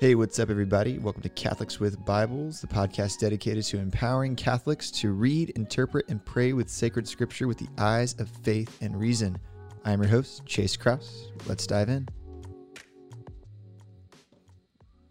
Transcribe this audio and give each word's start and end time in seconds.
Hey, 0.00 0.14
what's 0.14 0.38
up, 0.38 0.48
everybody? 0.48 0.98
Welcome 0.98 1.20
to 1.24 1.28
Catholics 1.28 1.78
with 1.78 2.02
Bibles, 2.06 2.62
the 2.62 2.66
podcast 2.66 3.18
dedicated 3.18 3.64
to 3.64 3.76
empowering 3.76 4.34
Catholics 4.34 4.90
to 4.92 5.12
read, 5.12 5.50
interpret, 5.50 6.08
and 6.08 6.24
pray 6.24 6.54
with 6.54 6.70
sacred 6.70 7.06
scripture 7.06 7.46
with 7.46 7.58
the 7.58 7.68
eyes 7.76 8.18
of 8.18 8.30
faith 8.42 8.78
and 8.80 8.98
reason. 8.98 9.36
I'm 9.84 10.00
your 10.00 10.10
host, 10.10 10.46
Chase 10.46 10.74
Kraus. 10.74 11.28
Let's 11.44 11.66
dive 11.66 11.90
in. 11.90 12.08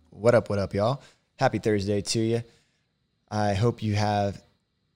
What 0.09 0.33
up, 0.33 0.49
what 0.49 0.57
up, 0.57 0.73
y'all? 0.73 1.03
Happy 1.37 1.59
Thursday 1.59 2.01
to 2.01 2.19
you. 2.19 2.43
I 3.29 3.53
hope 3.53 3.83
you 3.83 3.93
have, 3.93 4.41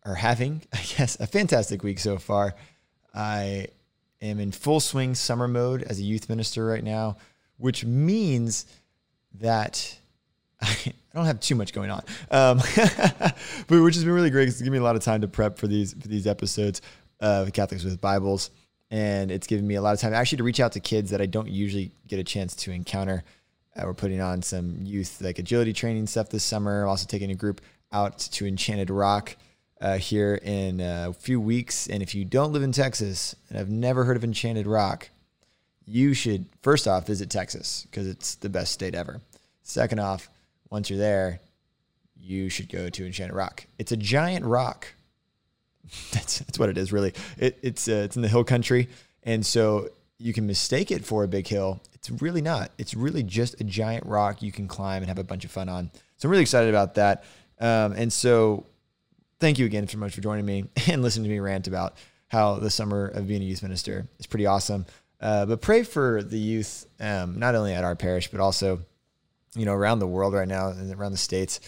are 0.07 0.15
having, 0.15 0.63
I 0.73 0.81
guess, 0.97 1.19
a 1.19 1.27
fantastic 1.27 1.83
week 1.83 1.99
so 1.99 2.17
far. 2.17 2.55
I 3.13 3.67
am 4.23 4.39
in 4.39 4.53
full 4.53 4.79
swing 4.79 5.13
summer 5.13 5.47
mode 5.47 5.83
as 5.83 5.99
a 5.99 6.03
youth 6.03 6.29
minister 6.29 6.65
right 6.65 6.83
now, 6.83 7.17
which 7.57 7.85
means 7.85 8.65
that 9.39 9.97
I 10.62 10.94
don't 11.13 11.26
have 11.26 11.39
too 11.39 11.55
much 11.55 11.73
going 11.73 11.89
on, 11.89 12.03
um, 12.31 12.57
but 13.67 13.81
which 13.81 13.95
has 13.95 14.03
been 14.03 14.13
really 14.13 14.30
great. 14.30 14.48
It's 14.48 14.59
given 14.59 14.73
me 14.73 14.80
a 14.80 14.84
lot 14.84 14.95
of 14.95 15.03
time 15.03 15.21
to 15.21 15.27
prep 15.27 15.57
for 15.57 15.67
these 15.67 15.94
for 15.94 16.07
these 16.07 16.27
episodes 16.27 16.81
of 17.20 17.54
Catholics 17.54 17.84
with 17.84 17.99
Bibles, 18.02 18.52
and 18.90 19.31
it's 19.31 19.48
given 19.48 19.67
me 19.67 19.76
a 19.76 19.81
lot 19.81 19.93
of 19.93 19.99
time 19.99 20.13
actually 20.13 20.38
to 20.38 20.43
reach 20.43 20.59
out 20.59 20.71
to 20.73 20.80
kids 20.80 21.12
that 21.12 21.21
I 21.21 21.26
don't 21.26 21.49
usually 21.49 21.91
get 22.07 22.20
a 22.20 22.23
chance 22.23 22.55
to 22.57 22.71
encounter. 22.71 23.23
Uh, 23.76 23.84
we're 23.85 23.93
putting 23.93 24.21
on 24.21 24.41
some 24.41 24.77
youth 24.84 25.20
like 25.21 25.40
agility 25.40 25.73
training 25.73 26.07
stuff 26.07 26.29
this 26.29 26.43
summer. 26.43 26.84
I'm 26.84 26.90
also 26.90 27.07
taking 27.07 27.31
a 27.31 27.35
group 27.35 27.62
out 27.91 28.20
to 28.20 28.45
Enchanted 28.45 28.90
Rock 28.90 29.35
uh, 29.81 29.98
here 29.98 30.35
in 30.41 30.79
a 30.79 31.13
few 31.13 31.40
weeks. 31.40 31.88
And 31.88 32.02
if 32.02 32.15
you 32.15 32.26
don't 32.26 32.54
live 32.54 32.63
in 32.63 32.71
Texas 32.71 33.35
and 33.49 33.57
have 33.57 33.70
never 33.70 34.04
heard 34.05 34.15
of 34.15 34.23
Enchanted 34.23 34.65
Rock, 34.65 35.09
you 35.85 36.13
should 36.13 36.45
first 36.62 36.88
off 36.88 37.05
visit 37.05 37.29
Texas 37.29 37.85
because 37.90 38.07
it's 38.07 38.35
the 38.35 38.49
best 38.49 38.71
state 38.71 38.95
ever. 38.95 39.21
Second 39.63 39.99
off, 39.99 40.30
once 40.70 40.90
you're 40.90 40.99
there, 40.99 41.40
you 42.20 42.49
should 42.49 42.70
go 42.70 42.90
to 42.90 43.05
Enchanted 43.05 43.35
Rock. 43.35 43.65
It's 43.79 43.91
a 43.91 43.98
giant 43.98 44.46
rock. 44.46 44.93
that's, 46.12 46.40
that's 46.40 46.60
what 46.60 46.70
it 46.70 46.77
is, 46.77 46.91
really. 46.93 47.13
It, 47.37 47.60
it's 47.62 47.87
uh, 47.87 48.04
it's 48.05 48.15
in 48.15 48.21
the 48.21 48.27
hill 48.27 48.43
country, 48.43 48.90
and 49.24 49.46
so 49.46 49.90
you 50.18 50.34
can 50.34 50.48
mistake 50.48 50.91
it 50.91 51.04
for 51.04 51.24
a 51.24 51.27
big 51.27 51.48
hill. 51.48 51.82
It's 51.93 52.10
really 52.10 52.41
not. 52.41 52.71
It's 52.77 52.93
really 52.93 53.24
just 53.24 53.60
a 53.60 53.63
giant 53.63 54.05
rock 54.05 54.41
you 54.41 54.52
can 54.52 54.68
climb 54.68 55.02
and 55.02 55.07
have 55.07 55.20
a 55.20 55.24
bunch 55.24 55.46
of 55.46 55.52
fun 55.52 55.70
on. 55.70 55.91
So 56.18 56.27
I'm 56.27 56.32
really 56.32 56.41
excited 56.41 56.70
about 56.70 56.96
that. 56.96 57.24
Um, 57.59 57.93
and 57.93 58.12
so, 58.12 58.65
thank 59.40 59.59
you 59.59 59.65
again 59.65 59.87
so 59.87 59.98
much 59.98 60.13
for 60.13 60.21
joining 60.21 60.46
me 60.46 60.65
and 60.87 61.02
listening 61.02 61.26
to 61.26 61.30
me 61.30 61.40
rant 61.40 61.68
about 61.68 61.98
how 62.27 62.55
the 62.55 62.70
summer 62.70 63.07
of 63.07 63.27
being 63.27 63.41
a 63.41 63.46
youth 63.46 63.63
minister 63.63 64.07
is 64.19 64.25
pretty 64.25 64.46
awesome. 64.46 64.85
Uh, 65.22 65.46
but 65.46 65.62
pray 65.62 65.84
for 65.84 66.22
the 66.22 66.40
youth, 66.40 66.85
um, 67.00 67.40
not 67.40 67.56
only 67.56 67.74
at 67.74 67.84
our 67.84 67.96
parish, 67.96 68.30
but 68.30 68.40
also, 68.40 68.81
you 69.56 69.66
know, 69.66 69.73
around 69.73 70.00
the 70.00 70.07
world 70.07 70.34
right 70.34 70.47
now 70.47 70.69
and 70.69 70.94
around 70.94 71.12
the 71.12 71.18
states. 71.18 71.59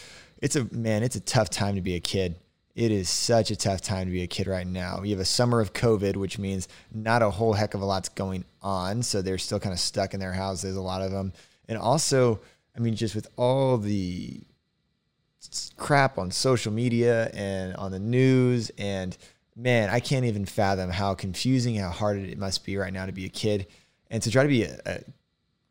It's 0.41 0.55
a 0.55 0.72
man, 0.73 1.03
it's 1.03 1.16
a 1.16 1.22
tough 1.22 1.50
time 1.50 1.75
to 1.75 1.81
be 1.81 1.95
a 1.95 2.00
kid. 2.00 2.38
It 2.75 2.91
is 2.91 3.08
such 3.08 3.52
a 3.52 3.55
tough 3.55 3.81
time 3.81 4.08
to 4.08 4.11
be 4.11 4.23
a 4.23 4.28
kid 4.28 4.47
right 4.47 4.67
now. 4.67 5.02
You 5.02 5.11
have 5.11 5.22
a 5.22 5.25
summer 5.25 5.61
of 5.61 5.72
COVID, 5.72 6.17
which 6.17 6.38
means 6.38 6.67
not 6.94 7.22
a 7.22 7.30
whole 7.30 7.53
heck 7.53 7.73
of 7.73 7.81
a 7.81 7.86
lot's 7.86 8.09
going 8.09 8.44
on. 8.61 9.02
So 9.02 9.22
they're 9.22 9.38
still 9.38 9.61
kind 9.61 9.72
of 9.72 9.80
stuck 9.80 10.13
in 10.13 10.19
their 10.19 10.33
houses, 10.33 10.75
a 10.75 10.81
lot 10.81 11.02
of 11.02 11.11
them. 11.11 11.31
And 11.69 11.78
also, 11.78 12.41
I 12.75 12.80
mean, 12.80 12.95
just 12.95 13.16
with 13.16 13.28
all 13.38 13.78
the 13.78 14.41
crap 15.78 16.17
on 16.17 16.31
social 16.31 16.73
media 16.73 17.30
and 17.33 17.75
on 17.78 17.91
the 17.91 18.00
news 18.00 18.72
and 18.78 19.16
man, 19.56 19.89
I 19.89 20.02
can't 20.02 20.25
even 20.25 20.45
fathom 20.45 20.89
how 20.89 21.13
confusing, 21.13 21.75
how 21.75 21.89
hard 21.89 22.17
it 22.17 22.38
must 22.38 22.66
be 22.66 22.75
right 22.75 22.91
now 22.91 23.06
to 23.06 23.13
be 23.13 23.25
a 23.25 23.30
kid 23.30 23.67
and 24.09 24.22
to 24.23 24.31
try 24.31 24.44
to 24.44 24.50
be 24.50 24.63
a, 24.63 24.78
a 24.86 25.00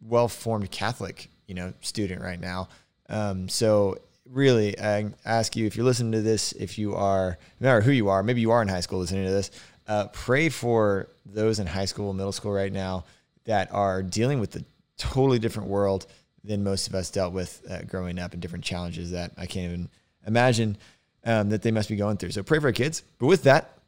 well-formed 0.00 0.70
Catholic, 0.70 1.28
you 1.46 1.54
know, 1.54 1.72
student 1.80 2.22
right 2.22 2.40
now. 2.40 2.68
Um, 3.08 3.48
so 3.48 3.98
really, 4.30 4.78
I 4.78 5.10
ask 5.24 5.56
you 5.56 5.66
if 5.66 5.76
you're 5.76 5.84
listening 5.84 6.12
to 6.12 6.22
this, 6.22 6.52
if 6.52 6.78
you 6.78 6.94
are, 6.94 7.38
no 7.60 7.68
matter 7.68 7.80
who 7.80 7.92
you 7.92 8.08
are, 8.08 8.22
maybe 8.22 8.40
you 8.40 8.50
are 8.50 8.62
in 8.62 8.68
high 8.68 8.80
school 8.80 8.98
listening 8.98 9.24
to 9.26 9.32
this, 9.32 9.50
uh, 9.86 10.06
pray 10.08 10.48
for 10.48 11.08
those 11.26 11.58
in 11.58 11.66
high 11.66 11.84
school, 11.84 12.12
middle 12.12 12.32
school 12.32 12.52
right 12.52 12.72
now 12.72 13.04
that 13.44 13.72
are 13.72 14.02
dealing 14.02 14.40
with 14.40 14.56
a 14.56 14.64
totally 14.96 15.38
different 15.38 15.68
world 15.68 16.06
than 16.42 16.62
most 16.62 16.88
of 16.88 16.94
us 16.94 17.10
dealt 17.10 17.32
with 17.32 17.62
uh, 17.70 17.82
growing 17.82 18.18
up 18.18 18.32
and 18.32 18.40
different 18.40 18.64
challenges 18.64 19.10
that 19.10 19.32
I 19.36 19.46
can't 19.46 19.72
even 19.72 19.88
imagine 20.26 20.76
um, 21.24 21.50
that 21.50 21.62
they 21.62 21.70
must 21.70 21.88
be 21.88 21.96
going 21.96 22.16
through. 22.16 22.30
So 22.30 22.42
pray 22.42 22.58
for 22.58 22.66
our 22.66 22.72
kids. 22.72 23.02
But 23.18 23.26
with 23.26 23.42
that, 23.44 23.78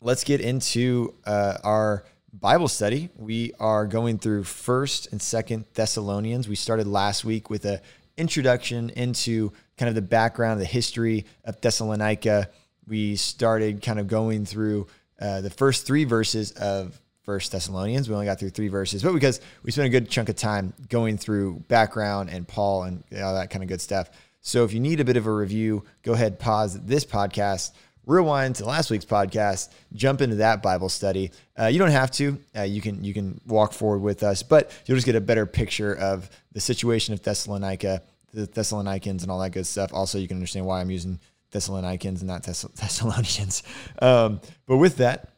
let's 0.00 0.24
get 0.24 0.40
into 0.40 1.14
uh, 1.24 1.58
our 1.64 2.04
Bible 2.40 2.68
study. 2.68 3.08
We 3.16 3.52
are 3.58 3.86
going 3.86 4.18
through 4.18 4.44
First 4.44 5.10
and 5.10 5.22
Second 5.22 5.64
Thessalonians. 5.72 6.48
We 6.48 6.54
started 6.54 6.86
last 6.86 7.24
week 7.24 7.48
with 7.48 7.64
a 7.64 7.80
introduction 8.18 8.90
into 8.90 9.52
kind 9.78 9.88
of 9.88 9.94
the 9.94 10.02
background, 10.02 10.60
the 10.60 10.66
history 10.66 11.24
of 11.44 11.58
Thessalonica. 11.62 12.50
We 12.86 13.16
started 13.16 13.80
kind 13.80 13.98
of 13.98 14.06
going 14.06 14.44
through 14.44 14.86
uh, 15.18 15.40
the 15.40 15.48
first 15.48 15.86
three 15.86 16.04
verses 16.04 16.50
of 16.52 17.00
First 17.22 17.52
Thessalonians. 17.52 18.06
We 18.06 18.14
only 18.14 18.26
got 18.26 18.38
through 18.38 18.50
three 18.50 18.68
verses, 18.68 19.02
but 19.02 19.14
because 19.14 19.40
we 19.62 19.72
spent 19.72 19.86
a 19.86 19.90
good 19.90 20.10
chunk 20.10 20.28
of 20.28 20.36
time 20.36 20.74
going 20.90 21.16
through 21.16 21.60
background 21.68 22.28
and 22.28 22.46
Paul 22.46 22.82
and 22.82 23.02
all 23.18 23.34
that 23.34 23.48
kind 23.48 23.62
of 23.62 23.68
good 23.68 23.80
stuff. 23.80 24.10
So 24.42 24.62
if 24.64 24.74
you 24.74 24.80
need 24.80 25.00
a 25.00 25.04
bit 25.04 25.16
of 25.16 25.26
a 25.26 25.32
review, 25.32 25.84
go 26.02 26.12
ahead, 26.12 26.38
pause 26.38 26.78
this 26.82 27.04
podcast, 27.06 27.72
rewind 28.06 28.56
to 28.56 28.64
last 28.64 28.90
week's 28.90 29.04
podcast, 29.04 29.68
jump 29.92 30.20
into 30.20 30.36
that 30.36 30.62
Bible 30.62 30.88
study. 30.88 31.32
Uh, 31.58 31.66
you 31.66 31.78
don't 31.78 31.90
have 31.90 32.10
to. 32.12 32.38
Uh, 32.56 32.62
you 32.62 32.80
can 32.80 33.04
you 33.04 33.12
can 33.12 33.40
walk 33.46 33.72
forward 33.72 33.98
with 33.98 34.22
us, 34.22 34.42
but 34.42 34.70
you'll 34.86 34.96
just 34.96 35.06
get 35.06 35.16
a 35.16 35.20
better 35.20 35.44
picture 35.44 35.94
of 35.94 36.30
the 36.52 36.60
situation 36.60 37.12
of 37.12 37.22
Thessalonica, 37.22 38.02
the 38.32 38.46
Thessalonians, 38.46 39.22
and 39.22 39.30
all 39.30 39.40
that 39.40 39.50
good 39.50 39.66
stuff. 39.66 39.92
Also, 39.92 40.18
you 40.18 40.28
can 40.28 40.36
understand 40.36 40.64
why 40.64 40.80
I'm 40.80 40.90
using 40.90 41.18
Thessalonians 41.50 42.22
and 42.22 42.28
not 42.28 42.44
Thess- 42.44 42.62
Thessalonians. 42.74 43.62
Um, 44.00 44.40
but 44.66 44.76
with 44.78 44.96
that, 44.98 45.30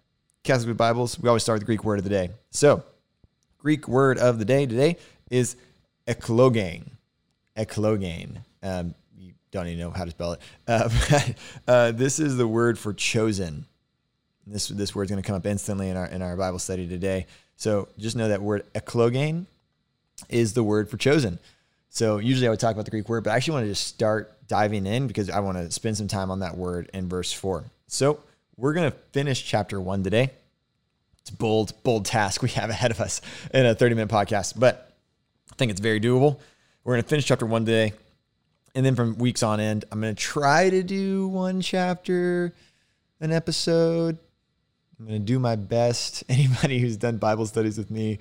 Catholic 0.45 0.77
Bibles, 0.77 1.19
we 1.19 1.29
always 1.29 1.43
start 1.43 1.57
with 1.57 1.63
the 1.63 1.67
Greek 1.67 1.85
word 1.85 1.99
of 1.99 2.05
the 2.05 2.11
day. 2.11 2.31
So, 2.51 2.85
Greek 3.59 3.89
word 3.89 4.19
of 4.19 4.39
the 4.39 4.45
day 4.45 4.67
today 4.67 4.97
is 5.31 5.57
eklogein. 6.07 6.91
Eklogein. 7.57 8.39
Um, 8.63 8.95
don't 9.51 9.67
even 9.67 9.79
know 9.79 9.91
how 9.91 10.05
to 10.05 10.11
spell 10.11 10.33
it. 10.33 10.41
Uh, 10.67 10.89
uh, 11.69 11.93
this 11.93 12.19
is 12.19 12.37
the 12.37 12.47
word 12.47 12.79
for 12.79 12.93
chosen. 12.93 13.67
This 14.47 14.69
this 14.69 14.95
word's 14.95 15.11
going 15.11 15.23
to 15.23 15.27
come 15.27 15.37
up 15.37 15.47
instantly 15.47 15.89
in 15.89 15.97
our 15.97 16.07
in 16.07 16.23
our 16.23 16.37
Bible 16.37 16.59
study 16.59 16.89
today. 16.89 17.27
So 17.57 17.89
just 17.99 18.17
know 18.17 18.29
that 18.29 18.41
word 18.41 18.65
eklogein 18.75 19.47
is 20.29 20.55
the 20.55 20.63
word 20.63 20.89
for 20.89 20.97
chosen. 20.97 21.39
So 21.91 22.19
usually 22.19 22.47
I 22.47 22.51
would 22.51 22.61
talk 22.61 22.73
about 22.73 22.85
the 22.85 22.91
Greek 22.91 23.09
word, 23.09 23.25
but 23.25 23.31
I 23.31 23.37
actually 23.37 23.55
want 23.55 23.65
to 23.65 23.71
just 23.71 23.87
start 23.87 24.47
diving 24.47 24.87
in 24.87 25.07
because 25.07 25.31
I 25.31 25.41
want 25.41 25.59
to 25.59 25.71
spend 25.71 25.97
some 25.97 26.09
time 26.09 26.31
on 26.31 26.41
that 26.41 26.57
word 26.57 26.91
in 26.95 27.09
verse 27.09 27.33
four. 27.33 27.65
So 27.87 28.21
we're 28.57 28.75
going 28.75 28.91
to 28.91 28.97
finish 29.13 29.45
chapter 29.45 29.81
one 29.81 30.03
today. 30.03 30.31
It's 31.21 31.31
bold, 31.31 31.73
bold 31.83 32.05
task 32.05 32.43
we 32.43 32.51
have 32.51 32.71
ahead 32.71 32.91
of 32.91 33.01
us 33.01 33.21
in 33.53 33.67
a 33.67 33.75
30 33.75 33.95
minute 33.95 34.11
podcast, 34.11 34.55
but 34.59 34.93
I 35.53 35.55
think 35.57 35.71
it's 35.71 35.81
very 35.81 36.01
doable. 36.01 36.39
We're 36.85 36.95
going 36.95 37.03
to 37.03 37.09
finish 37.09 37.27
chapter 37.27 37.47
one 37.47 37.67
today 37.67 37.93
and 38.79 38.87
then 38.87 38.95
from 38.95 39.19
weeks 39.19 39.43
on 39.43 39.59
end, 39.59 39.85
I'm 39.91 40.01
going 40.01 40.15
to 40.15 40.23
try 40.23 40.71
to 40.71 40.85
do 40.85 41.27
one 41.27 41.61
chapter 41.61 42.55
an 43.21 43.33
episode. 43.33 44.17
I'm 44.97 45.07
going 45.07 45.19
to 45.19 45.27
do 45.27 45.41
my 45.41 45.57
best. 45.57 46.23
Anybody 46.29 46.79
who's 46.79 46.97
done 46.97 47.17
Bible 47.17 47.45
studies 47.47 47.77
with 47.77 47.91
me 47.91 48.21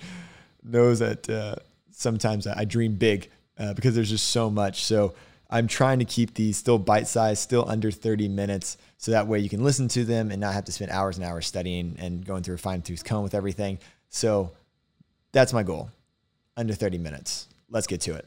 knows 0.64 0.98
that 0.98 1.30
uh, 1.30 1.58
sometimes 1.92 2.48
I 2.48 2.66
dream 2.66 2.96
big 2.96 3.30
uh, 3.60 3.76
because 3.76 3.94
there's 3.94 4.10
just 4.10 4.30
so 4.30 4.50
much. 4.50 4.84
So 4.84 5.14
I'm 5.48 5.68
trying 5.68 6.00
to 6.00 6.06
keep 6.06 6.34
these 6.34 6.58
still 6.58 6.80
bite 6.80 7.08
sized, 7.08 7.44
still 7.44 7.70
under 7.70 7.92
30 7.92 8.28
minutes. 8.28 8.78
So 8.98 9.12
that 9.12 9.28
way 9.28 9.38
you 9.38 9.50
can 9.50 9.64
listen 9.64 9.88
to 9.90 10.06
them 10.06 10.32
and 10.32 10.42
not 10.42 10.56
have 10.56 10.66
to 10.66 10.72
spend 10.72 10.90
hours 10.90 11.18
and 11.18 11.26
hours 11.28 11.46
studying 11.46 11.98
and 12.00 12.26
going 12.26 12.42
through 12.42 12.56
a 12.56 12.58
fine 12.58 12.82
tooth 12.82 13.06
comb 13.06 13.22
with 13.22 13.36
everything. 13.36 13.78
So 14.10 14.54
that's 15.34 15.54
my 15.54 15.62
goal 15.62 15.92
under 16.56 16.74
30 16.74 16.98
minutes. 16.98 17.48
Let's 17.70 17.86
get 17.86 18.02
to 18.02 18.16
it. 18.16 18.26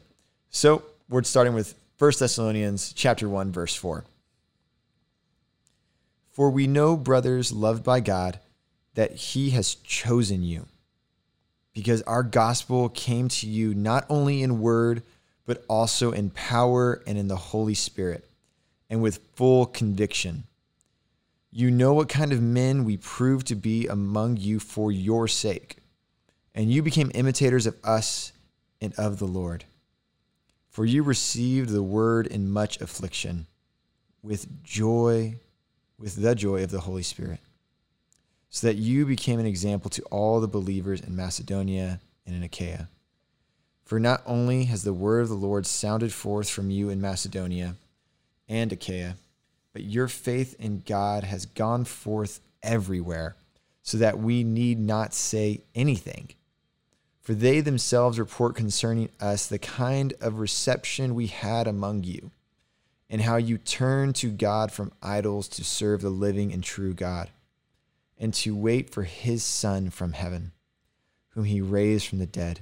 So 0.49 0.83
we're 1.09 1.23
starting 1.23 1.53
with 1.53 1.75
1 2.01 2.13
Thessalonians 2.17 2.93
chapter 2.93 3.29
1 3.29 3.51
verse 3.51 3.75
4. 3.75 4.03
For 6.31 6.49
we 6.49 6.65
know, 6.65 6.97
brothers 6.97 7.51
loved 7.51 7.83
by 7.83 7.99
God, 7.99 8.39
that 8.95 9.11
he 9.11 9.51
has 9.51 9.75
chosen 9.75 10.41
you, 10.41 10.65
because 11.75 12.01
our 12.01 12.23
gospel 12.23 12.89
came 12.89 13.27
to 13.27 13.47
you 13.47 13.75
not 13.75 14.07
only 14.09 14.41
in 14.41 14.61
word, 14.61 15.03
but 15.45 15.63
also 15.69 16.11
in 16.11 16.31
power 16.31 17.03
and 17.05 17.19
in 17.19 17.27
the 17.27 17.35
Holy 17.35 17.75
Spirit, 17.75 18.27
and 18.89 19.03
with 19.03 19.19
full 19.35 19.67
conviction. 19.67 20.45
You 21.51 21.69
know 21.69 21.93
what 21.93 22.09
kind 22.09 22.33
of 22.33 22.41
men 22.41 22.83
we 22.83 22.97
proved 22.97 23.45
to 23.45 23.55
be 23.55 23.85
among 23.85 24.37
you 24.37 24.59
for 24.59 24.91
your 24.91 25.27
sake, 25.27 25.75
and 26.55 26.73
you 26.73 26.81
became 26.81 27.11
imitators 27.13 27.67
of 27.67 27.77
us 27.83 28.31
and 28.81 28.91
of 28.95 29.19
the 29.19 29.27
Lord. 29.27 29.65
For 30.71 30.85
you 30.85 31.03
received 31.03 31.69
the 31.69 31.83
word 31.83 32.27
in 32.27 32.49
much 32.49 32.79
affliction, 32.79 33.45
with 34.23 34.63
joy, 34.63 35.35
with 35.99 36.15
the 36.15 36.33
joy 36.33 36.63
of 36.63 36.71
the 36.71 36.79
Holy 36.79 37.03
Spirit, 37.03 37.41
so 38.49 38.67
that 38.67 38.77
you 38.77 39.05
became 39.05 39.37
an 39.37 39.45
example 39.45 39.89
to 39.89 40.01
all 40.03 40.39
the 40.39 40.47
believers 40.47 41.01
in 41.01 41.13
Macedonia 41.13 41.99
and 42.25 42.33
in 42.33 42.41
Achaia. 42.41 42.87
For 43.83 43.99
not 43.99 44.23
only 44.25 44.63
has 44.65 44.83
the 44.83 44.93
word 44.93 45.23
of 45.23 45.29
the 45.29 45.35
Lord 45.35 45.65
sounded 45.65 46.13
forth 46.13 46.49
from 46.49 46.71
you 46.71 46.89
in 46.89 47.01
Macedonia 47.01 47.75
and 48.47 48.71
Achaia, 48.71 49.15
but 49.73 49.83
your 49.83 50.07
faith 50.07 50.55
in 50.57 50.83
God 50.85 51.25
has 51.25 51.45
gone 51.45 51.83
forth 51.83 52.39
everywhere, 52.63 53.35
so 53.83 53.97
that 53.97 54.19
we 54.19 54.45
need 54.45 54.79
not 54.79 55.13
say 55.13 55.63
anything. 55.75 56.29
For 57.21 57.35
they 57.35 57.61
themselves 57.61 58.17
report 58.17 58.55
concerning 58.55 59.09
us 59.19 59.45
the 59.45 59.59
kind 59.59 60.13
of 60.19 60.39
reception 60.39 61.13
we 61.13 61.27
had 61.27 61.67
among 61.67 62.03
you, 62.03 62.31
and 63.09 63.21
how 63.21 63.37
you 63.37 63.57
turned 63.57 64.15
to 64.15 64.31
God 64.31 64.71
from 64.71 64.91
idols 65.03 65.47
to 65.49 65.63
serve 65.63 66.01
the 66.01 66.09
living 66.09 66.51
and 66.51 66.63
true 66.63 66.93
God, 66.93 67.29
and 68.17 68.33
to 68.35 68.55
wait 68.55 68.89
for 68.89 69.03
his 69.03 69.43
Son 69.43 69.91
from 69.91 70.13
heaven, 70.13 70.51
whom 71.29 71.45
he 71.45 71.61
raised 71.61 72.07
from 72.07 72.19
the 72.19 72.25
dead 72.25 72.61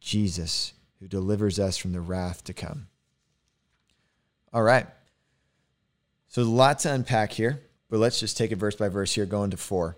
Jesus, 0.00 0.74
who 0.98 1.08
delivers 1.08 1.58
us 1.58 1.76
from 1.76 1.92
the 1.92 2.00
wrath 2.00 2.44
to 2.44 2.52
come. 2.52 2.88
All 4.52 4.62
right. 4.62 4.86
So, 6.28 6.42
a 6.42 6.44
lot 6.44 6.80
to 6.80 6.92
unpack 6.92 7.32
here, 7.32 7.62
but 7.88 7.98
let's 7.98 8.20
just 8.20 8.36
take 8.36 8.52
it 8.52 8.56
verse 8.56 8.76
by 8.76 8.88
verse 8.88 9.14
here, 9.14 9.26
going 9.26 9.50
to 9.50 9.56
four. 9.56 9.96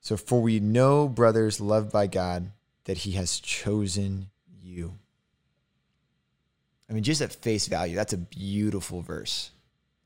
So, 0.00 0.16
for 0.16 0.40
we 0.40 0.60
know, 0.60 1.08
brothers, 1.08 1.60
loved 1.60 1.92
by 1.92 2.06
God, 2.06 2.50
that 2.84 2.98
he 2.98 3.12
has 3.12 3.40
chosen 3.40 4.30
you. 4.62 4.94
I 6.88 6.92
mean, 6.92 7.02
just 7.02 7.20
at 7.20 7.32
face 7.32 7.68
value, 7.68 7.94
that's 7.94 8.12
a 8.12 8.18
beautiful 8.18 9.02
verse. 9.02 9.50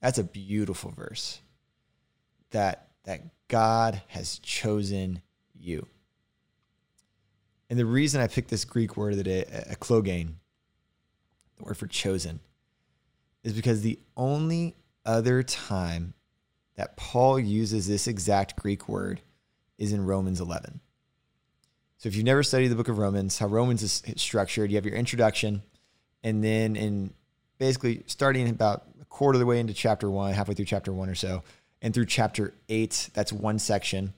That's 0.00 0.18
a 0.18 0.24
beautiful 0.24 0.90
verse. 0.90 1.40
That 2.50 2.88
that 3.04 3.22
God 3.48 4.02
has 4.08 4.38
chosen 4.38 5.22
you. 5.54 5.86
And 7.70 7.78
the 7.78 7.86
reason 7.86 8.20
I 8.20 8.26
picked 8.26 8.50
this 8.50 8.64
Greek 8.64 8.96
word 8.96 9.12
of 9.12 9.18
the 9.18 9.24
day, 9.24 9.44
the 9.44 10.16
word 11.60 11.76
for 11.76 11.86
chosen, 11.86 12.40
is 13.42 13.52
because 13.52 13.82
the 13.82 13.98
only 14.16 14.74
other 15.04 15.42
time 15.42 16.14
that 16.76 16.96
Paul 16.96 17.38
uses 17.38 17.86
this 17.86 18.06
exact 18.06 18.56
Greek 18.56 18.88
word 18.88 19.20
is 19.78 19.92
in 19.92 20.04
Romans 20.04 20.40
11. 20.40 20.80
So 22.04 22.08
if 22.08 22.16
you've 22.16 22.26
never 22.26 22.42
studied 22.42 22.68
the 22.68 22.74
book 22.74 22.88
of 22.88 22.98
Romans, 22.98 23.38
how 23.38 23.46
Romans 23.46 23.82
is 23.82 24.02
structured, 24.16 24.70
you 24.70 24.76
have 24.76 24.84
your 24.84 24.94
introduction, 24.94 25.62
and 26.22 26.44
then 26.44 26.76
in 26.76 27.14
basically 27.56 28.02
starting 28.04 28.46
about 28.50 28.84
a 29.00 29.06
quarter 29.06 29.36
of 29.36 29.40
the 29.40 29.46
way 29.46 29.58
into 29.58 29.72
chapter 29.72 30.10
one, 30.10 30.34
halfway 30.34 30.52
through 30.52 30.66
chapter 30.66 30.92
one 30.92 31.08
or 31.08 31.14
so, 31.14 31.42
and 31.80 31.94
through 31.94 32.04
chapter 32.04 32.52
eight, 32.68 33.08
that's 33.14 33.32
one 33.32 33.58
section. 33.58 34.12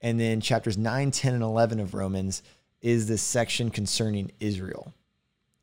And 0.00 0.18
then 0.18 0.40
chapters 0.40 0.76
9, 0.76 1.12
10, 1.12 1.34
and 1.34 1.44
11 1.44 1.78
of 1.78 1.94
Romans 1.94 2.42
is 2.82 3.06
this 3.06 3.22
section 3.22 3.70
concerning 3.70 4.32
Israel. 4.40 4.92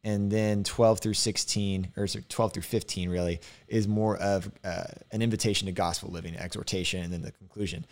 And 0.02 0.32
then 0.32 0.64
12 0.64 1.02
through 1.02 1.16
16, 1.16 1.92
or 1.98 2.08
12 2.08 2.54
through 2.54 2.64
15, 2.64 3.10
really, 3.10 3.42
is 3.68 3.86
more 3.86 4.16
of 4.16 4.50
uh, 4.64 4.86
an 5.12 5.22
invitation 5.22 5.66
to 5.66 5.74
gospel 5.74 6.10
living, 6.10 6.38
exhortation, 6.38 7.04
and 7.04 7.12
then 7.12 7.22
the 7.22 7.34
conclusion. 7.34 7.86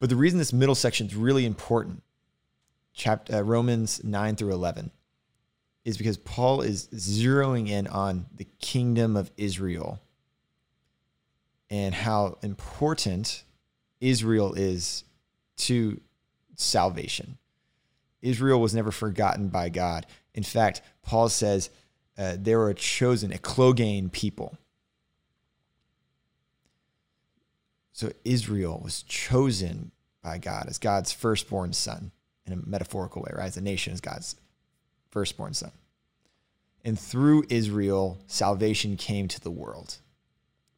But 0.00 0.08
the 0.10 0.16
reason 0.16 0.40
this 0.40 0.52
middle 0.52 0.74
section 0.74 1.06
is 1.06 1.14
really 1.14 1.46
important, 1.46 2.02
chapter, 2.92 3.36
uh, 3.36 3.40
Romans 3.42 4.02
9 4.04 4.36
through 4.36 4.52
11, 4.52 4.90
is 5.84 5.96
because 5.96 6.16
Paul 6.16 6.60
is 6.60 6.88
zeroing 6.88 7.68
in 7.68 7.86
on 7.86 8.26
the 8.34 8.46
kingdom 8.60 9.16
of 9.16 9.30
Israel 9.36 10.00
and 11.70 11.94
how 11.94 12.38
important 12.42 13.44
Israel 14.00 14.54
is 14.54 15.04
to 15.56 16.00
salvation. 16.56 17.38
Israel 18.22 18.60
was 18.60 18.74
never 18.74 18.90
forgotten 18.90 19.48
by 19.48 19.68
God. 19.68 20.06
In 20.34 20.42
fact, 20.42 20.82
Paul 21.02 21.28
says 21.28 21.70
uh, 22.18 22.36
they 22.38 22.54
were 22.54 22.68
a 22.68 22.74
chosen, 22.74 23.30
eklogein 23.30 24.12
people. 24.12 24.56
So 27.92 28.12
Israel 28.24 28.80
was 28.82 29.02
chosen 29.02 29.92
by 30.22 30.38
God 30.38 30.66
as 30.68 30.78
God's 30.78 31.12
firstborn 31.12 31.72
son 31.72 32.12
in 32.50 32.58
a 32.58 32.68
metaphorical 32.68 33.22
way, 33.22 33.32
right? 33.34 33.46
As 33.46 33.56
a 33.56 33.60
nation, 33.60 33.92
as 33.92 34.00
God's 34.00 34.36
firstborn 35.10 35.54
son. 35.54 35.72
And 36.84 36.98
through 36.98 37.44
Israel, 37.48 38.18
salvation 38.26 38.96
came 38.96 39.28
to 39.28 39.40
the 39.40 39.50
world. 39.50 39.98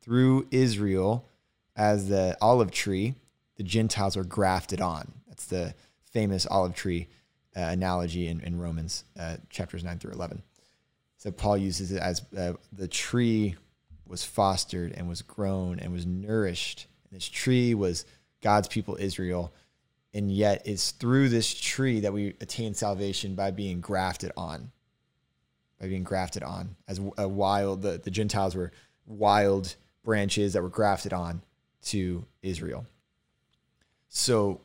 Through 0.00 0.48
Israel, 0.50 1.28
as 1.76 2.08
the 2.08 2.36
olive 2.40 2.70
tree, 2.70 3.14
the 3.56 3.62
Gentiles 3.62 4.16
were 4.16 4.24
grafted 4.24 4.80
on. 4.80 5.12
That's 5.28 5.46
the 5.46 5.74
famous 6.10 6.46
olive 6.46 6.74
tree 6.74 7.08
uh, 7.56 7.60
analogy 7.60 8.28
in, 8.28 8.40
in 8.40 8.58
Romans 8.58 9.04
uh, 9.18 9.36
chapters 9.48 9.84
9 9.84 9.98
through 9.98 10.12
11. 10.12 10.42
So 11.18 11.30
Paul 11.30 11.56
uses 11.56 11.92
it 11.92 12.00
as 12.02 12.22
uh, 12.36 12.54
the 12.72 12.88
tree 12.88 13.54
was 14.06 14.24
fostered 14.24 14.92
and 14.92 15.08
was 15.08 15.22
grown 15.22 15.78
and 15.78 15.92
was 15.92 16.04
nourished. 16.04 16.86
This 17.12 17.28
tree 17.28 17.74
was 17.74 18.04
God's 18.42 18.68
people, 18.68 18.96
Israel. 18.98 19.52
And 20.14 20.30
yet 20.30 20.62
it's 20.66 20.90
through 20.90 21.30
this 21.30 21.54
tree 21.54 22.00
that 22.00 22.12
we 22.12 22.34
attain 22.40 22.74
salvation 22.74 23.34
by 23.34 23.50
being 23.50 23.80
grafted 23.80 24.32
on. 24.36 24.70
By 25.80 25.88
being 25.88 26.04
grafted 26.04 26.42
on. 26.42 26.76
As 26.86 27.00
a 27.16 27.28
wild, 27.28 27.82
the, 27.82 28.00
the 28.02 28.10
Gentiles 28.10 28.54
were 28.54 28.72
wild 29.06 29.74
branches 30.04 30.52
that 30.52 30.62
were 30.62 30.68
grafted 30.68 31.12
on 31.12 31.42
to 31.84 32.24
Israel. 32.42 32.86
So 34.08 34.60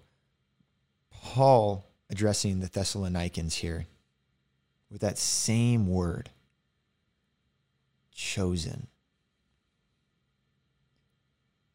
Paul 1.09 1.85
addressing 2.09 2.59
the 2.59 2.67
Thessalonians 2.67 3.55
here 3.55 3.85
with 4.91 5.01
that 5.01 5.17
same 5.17 5.88
word 5.88 6.29
chosen. 8.13 8.88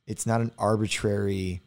It's 0.06 0.26
not 0.26 0.40
an 0.40 0.52
arbitrary, 0.58 1.62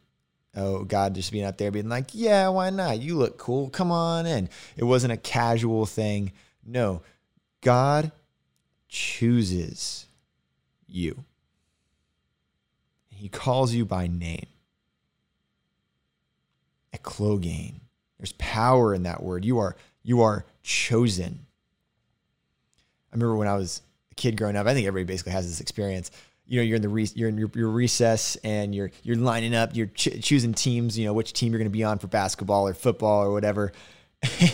oh, 0.55 0.83
God 0.83 1.15
just 1.15 1.31
being 1.31 1.45
up 1.45 1.57
there 1.57 1.71
being 1.71 1.89
like, 1.89 2.09
yeah, 2.13 2.47
why 2.49 2.69
not? 2.69 3.01
You 3.01 3.17
look 3.17 3.37
cool. 3.37 3.69
Come 3.69 3.91
on 3.91 4.25
in. 4.25 4.49
It 4.77 4.83
wasn't 4.83 5.13
a 5.13 5.17
casual 5.17 5.85
thing. 5.85 6.31
No, 6.65 7.01
God 7.61 8.11
chooses 8.87 10.07
you. 10.87 11.23
He 13.09 13.29
calls 13.29 13.73
you 13.73 13.85
by 13.85 14.07
name. 14.07 14.45
A 16.93 16.97
Eklogein. 16.97 17.75
There's 18.17 18.33
power 18.33 18.93
in 18.93 19.03
that 19.03 19.23
word. 19.23 19.45
You 19.45 19.59
are 19.59 19.75
you 20.03 20.21
are 20.21 20.45
chosen. 20.63 21.45
I 23.11 23.15
remember 23.15 23.35
when 23.35 23.47
I 23.47 23.55
was 23.55 23.81
a 24.11 24.15
kid 24.15 24.37
growing 24.37 24.55
up. 24.55 24.67
I 24.67 24.73
think 24.73 24.87
everybody 24.87 25.13
basically 25.13 25.31
has 25.33 25.47
this 25.47 25.61
experience. 25.61 26.11
You 26.47 26.59
know, 26.59 26.63
you're 26.63 26.75
in 26.75 26.81
the 26.81 26.89
re- 26.89 27.09
you're 27.15 27.29
in 27.29 27.37
your, 27.37 27.49
your, 27.55 27.69
recess 27.69 28.35
and 28.37 28.75
you're 28.75 28.91
you're 29.03 29.15
lining 29.15 29.55
up. 29.55 29.75
You're 29.75 29.87
ch- 29.87 30.21
choosing 30.21 30.53
teams. 30.53 30.97
You 30.97 31.05
know 31.05 31.13
which 31.13 31.33
team 31.33 31.51
you're 31.51 31.59
going 31.59 31.71
to 31.71 31.77
be 31.77 31.83
on 31.83 31.97
for 31.97 32.07
basketball 32.07 32.67
or 32.67 32.73
football 32.73 33.23
or 33.23 33.31
whatever. 33.31 33.71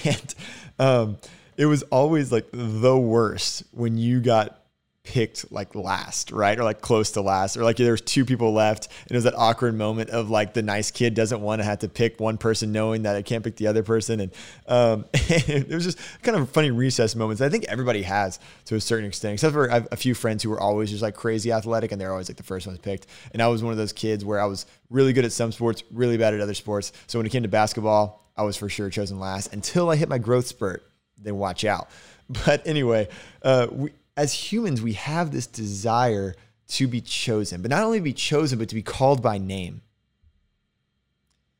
And 0.05 0.35
um, 0.79 1.17
it 1.57 1.65
was 1.65 1.83
always 1.83 2.31
like 2.31 2.47
the 2.51 2.97
worst 2.97 3.63
when 3.71 3.97
you 3.97 4.19
got 4.19 4.60
picked 5.03 5.51
like 5.51 5.73
last, 5.73 6.31
right? 6.31 6.59
Or 6.59 6.63
like 6.63 6.81
close 6.81 7.11
to 7.11 7.21
last, 7.21 7.57
or 7.57 7.63
like 7.63 7.77
there's 7.77 8.01
two 8.01 8.23
people 8.23 8.53
left. 8.53 8.87
And 9.03 9.11
it 9.11 9.15
was 9.15 9.23
that 9.23 9.35
awkward 9.35 9.75
moment 9.75 10.11
of 10.11 10.29
like 10.29 10.53
the 10.53 10.61
nice 10.61 10.91
kid 10.91 11.15
doesn't 11.15 11.41
want 11.41 11.59
to 11.59 11.63
have 11.63 11.79
to 11.79 11.89
pick 11.89 12.19
one 12.19 12.37
person 12.37 12.71
knowing 12.71 13.03
that 13.03 13.15
I 13.15 13.21
can't 13.21 13.43
pick 13.43 13.55
the 13.55 13.67
other 13.67 13.83
person. 13.83 14.19
And, 14.19 14.31
um, 14.67 15.05
it 15.13 15.69
was 15.69 15.85
just 15.85 15.97
kind 16.21 16.37
of 16.37 16.49
funny 16.51 16.71
recess 16.71 17.15
moments. 17.15 17.41
I 17.41 17.49
think 17.49 17.65
everybody 17.65 18.03
has 18.03 18.39
to 18.65 18.75
a 18.75 18.81
certain 18.81 19.07
extent, 19.07 19.33
except 19.33 19.53
for 19.53 19.65
a 19.67 19.95
few 19.95 20.13
friends 20.13 20.43
who 20.43 20.49
were 20.49 20.59
always 20.59 20.91
just 20.91 21.01
like 21.01 21.15
crazy 21.15 21.51
athletic 21.51 21.91
and 21.91 21.99
they're 21.99 22.11
always 22.11 22.29
like 22.29 22.37
the 22.37 22.43
first 22.43 22.67
ones 22.67 22.79
picked. 22.79 23.07
And 23.33 23.41
I 23.41 23.47
was 23.47 23.63
one 23.63 23.71
of 23.71 23.77
those 23.77 23.93
kids 23.93 24.23
where 24.23 24.39
I 24.39 24.45
was 24.45 24.65
really 24.89 25.13
good 25.13 25.25
at 25.25 25.31
some 25.31 25.51
sports, 25.51 25.83
really 25.91 26.17
bad 26.17 26.33
at 26.33 26.41
other 26.41 26.53
sports. 26.53 26.91
So 27.07 27.17
when 27.17 27.25
it 27.25 27.29
came 27.29 27.43
to 27.43 27.49
basketball, 27.49 28.29
I 28.37 28.43
was 28.43 28.55
for 28.55 28.69
sure 28.69 28.89
chosen 28.89 29.19
last 29.19 29.53
until 29.53 29.89
I 29.89 29.95
hit 29.95 30.09
my 30.09 30.17
growth 30.19 30.47
spurt. 30.47 30.83
Then 31.17 31.37
watch 31.37 31.65
out. 31.65 31.89
But 32.45 32.65
anyway, 32.65 33.09
uh, 33.43 33.67
we, 33.69 33.91
as 34.17 34.33
humans, 34.33 34.81
we 34.81 34.93
have 34.93 35.31
this 35.31 35.47
desire 35.47 36.35
to 36.69 36.87
be 36.87 37.01
chosen, 37.01 37.61
but 37.61 37.71
not 37.71 37.83
only 37.83 37.99
be 37.99 38.13
chosen, 38.13 38.57
but 38.59 38.69
to 38.69 38.75
be 38.75 38.81
called 38.81 39.21
by 39.21 39.37
name. 39.37 39.81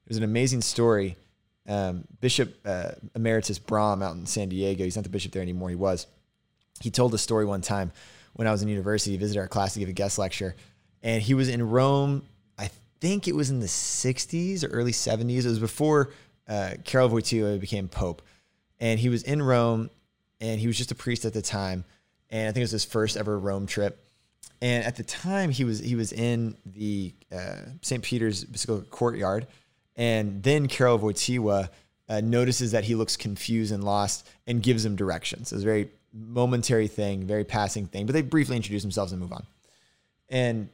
There's 0.05 0.17
an 0.17 0.23
amazing 0.23 0.61
story. 0.61 1.17
Um, 1.67 2.05
bishop 2.19 2.55
uh, 2.65 2.91
Emeritus 3.15 3.59
Brom 3.59 4.01
out 4.01 4.15
in 4.15 4.25
San 4.25 4.49
Diego, 4.49 4.83
he's 4.83 4.95
not 4.95 5.03
the 5.03 5.09
bishop 5.09 5.31
there 5.31 5.41
anymore, 5.41 5.69
he 5.69 5.75
was. 5.75 6.07
He 6.81 6.89
told 6.89 7.13
a 7.13 7.17
story 7.17 7.45
one 7.45 7.61
time 7.61 7.91
when 8.33 8.47
I 8.47 8.51
was 8.51 8.61
in 8.61 8.67
university, 8.67 9.11
he 9.11 9.17
visited 9.17 9.39
our 9.39 9.47
class 9.47 9.73
to 9.73 9.79
give 9.79 9.89
a 9.89 9.93
guest 9.93 10.17
lecture, 10.17 10.55
and 11.03 11.21
he 11.21 11.33
was 11.33 11.49
in 11.49 11.69
Rome. 11.69 12.23
I 12.57 12.69
think 12.99 13.27
it 13.27 13.35
was 13.35 13.49
in 13.49 13.59
the 13.59 13.67
60s 13.67 14.63
or 14.63 14.67
early 14.67 14.91
70s. 14.91 15.45
It 15.45 15.49
was 15.49 15.59
before 15.59 16.11
uh, 16.47 16.71
Karol 16.83 17.09
Wojtyła 17.09 17.59
became 17.59 17.87
pope. 17.87 18.21
And 18.79 18.99
he 18.99 19.09
was 19.09 19.23
in 19.23 19.41
Rome, 19.41 19.89
and 20.39 20.59
he 20.59 20.67
was 20.67 20.77
just 20.77 20.91
a 20.91 20.95
priest 20.95 21.25
at 21.25 21.33
the 21.33 21.41
time 21.41 21.85
and 22.31 22.47
I 22.47 22.51
think 22.51 22.57
it 22.57 22.63
was 22.63 22.71
his 22.71 22.85
first 22.85 23.17
ever 23.17 23.37
Rome 23.37 23.67
trip. 23.67 24.03
And 24.61 24.83
at 24.85 24.95
the 24.95 25.03
time, 25.03 25.51
he 25.51 25.63
was 25.63 25.79
he 25.79 25.95
was 25.95 26.13
in 26.13 26.55
the 26.65 27.13
uh, 27.31 27.57
St. 27.81 28.03
Peter's 28.03 28.43
Basilica 28.43 28.87
courtyard, 28.89 29.47
and 29.95 30.41
then 30.41 30.67
Karol 30.67 30.99
Wojtyła 30.99 31.69
uh, 32.09 32.21
notices 32.21 32.71
that 32.71 32.83
he 32.83 32.95
looks 32.95 33.17
confused 33.17 33.71
and 33.71 33.83
lost 33.83 34.27
and 34.47 34.61
gives 34.61 34.85
him 34.85 34.95
directions. 34.95 35.51
It's 35.51 35.63
a 35.63 35.65
very 35.65 35.89
momentary 36.13 36.87
thing, 36.87 37.25
very 37.25 37.43
passing 37.43 37.85
thing, 37.85 38.05
but 38.05 38.13
they 38.13 38.21
briefly 38.21 38.55
introduce 38.55 38.81
themselves 38.81 39.11
and 39.11 39.21
move 39.21 39.31
on. 39.31 39.45
And 40.29 40.69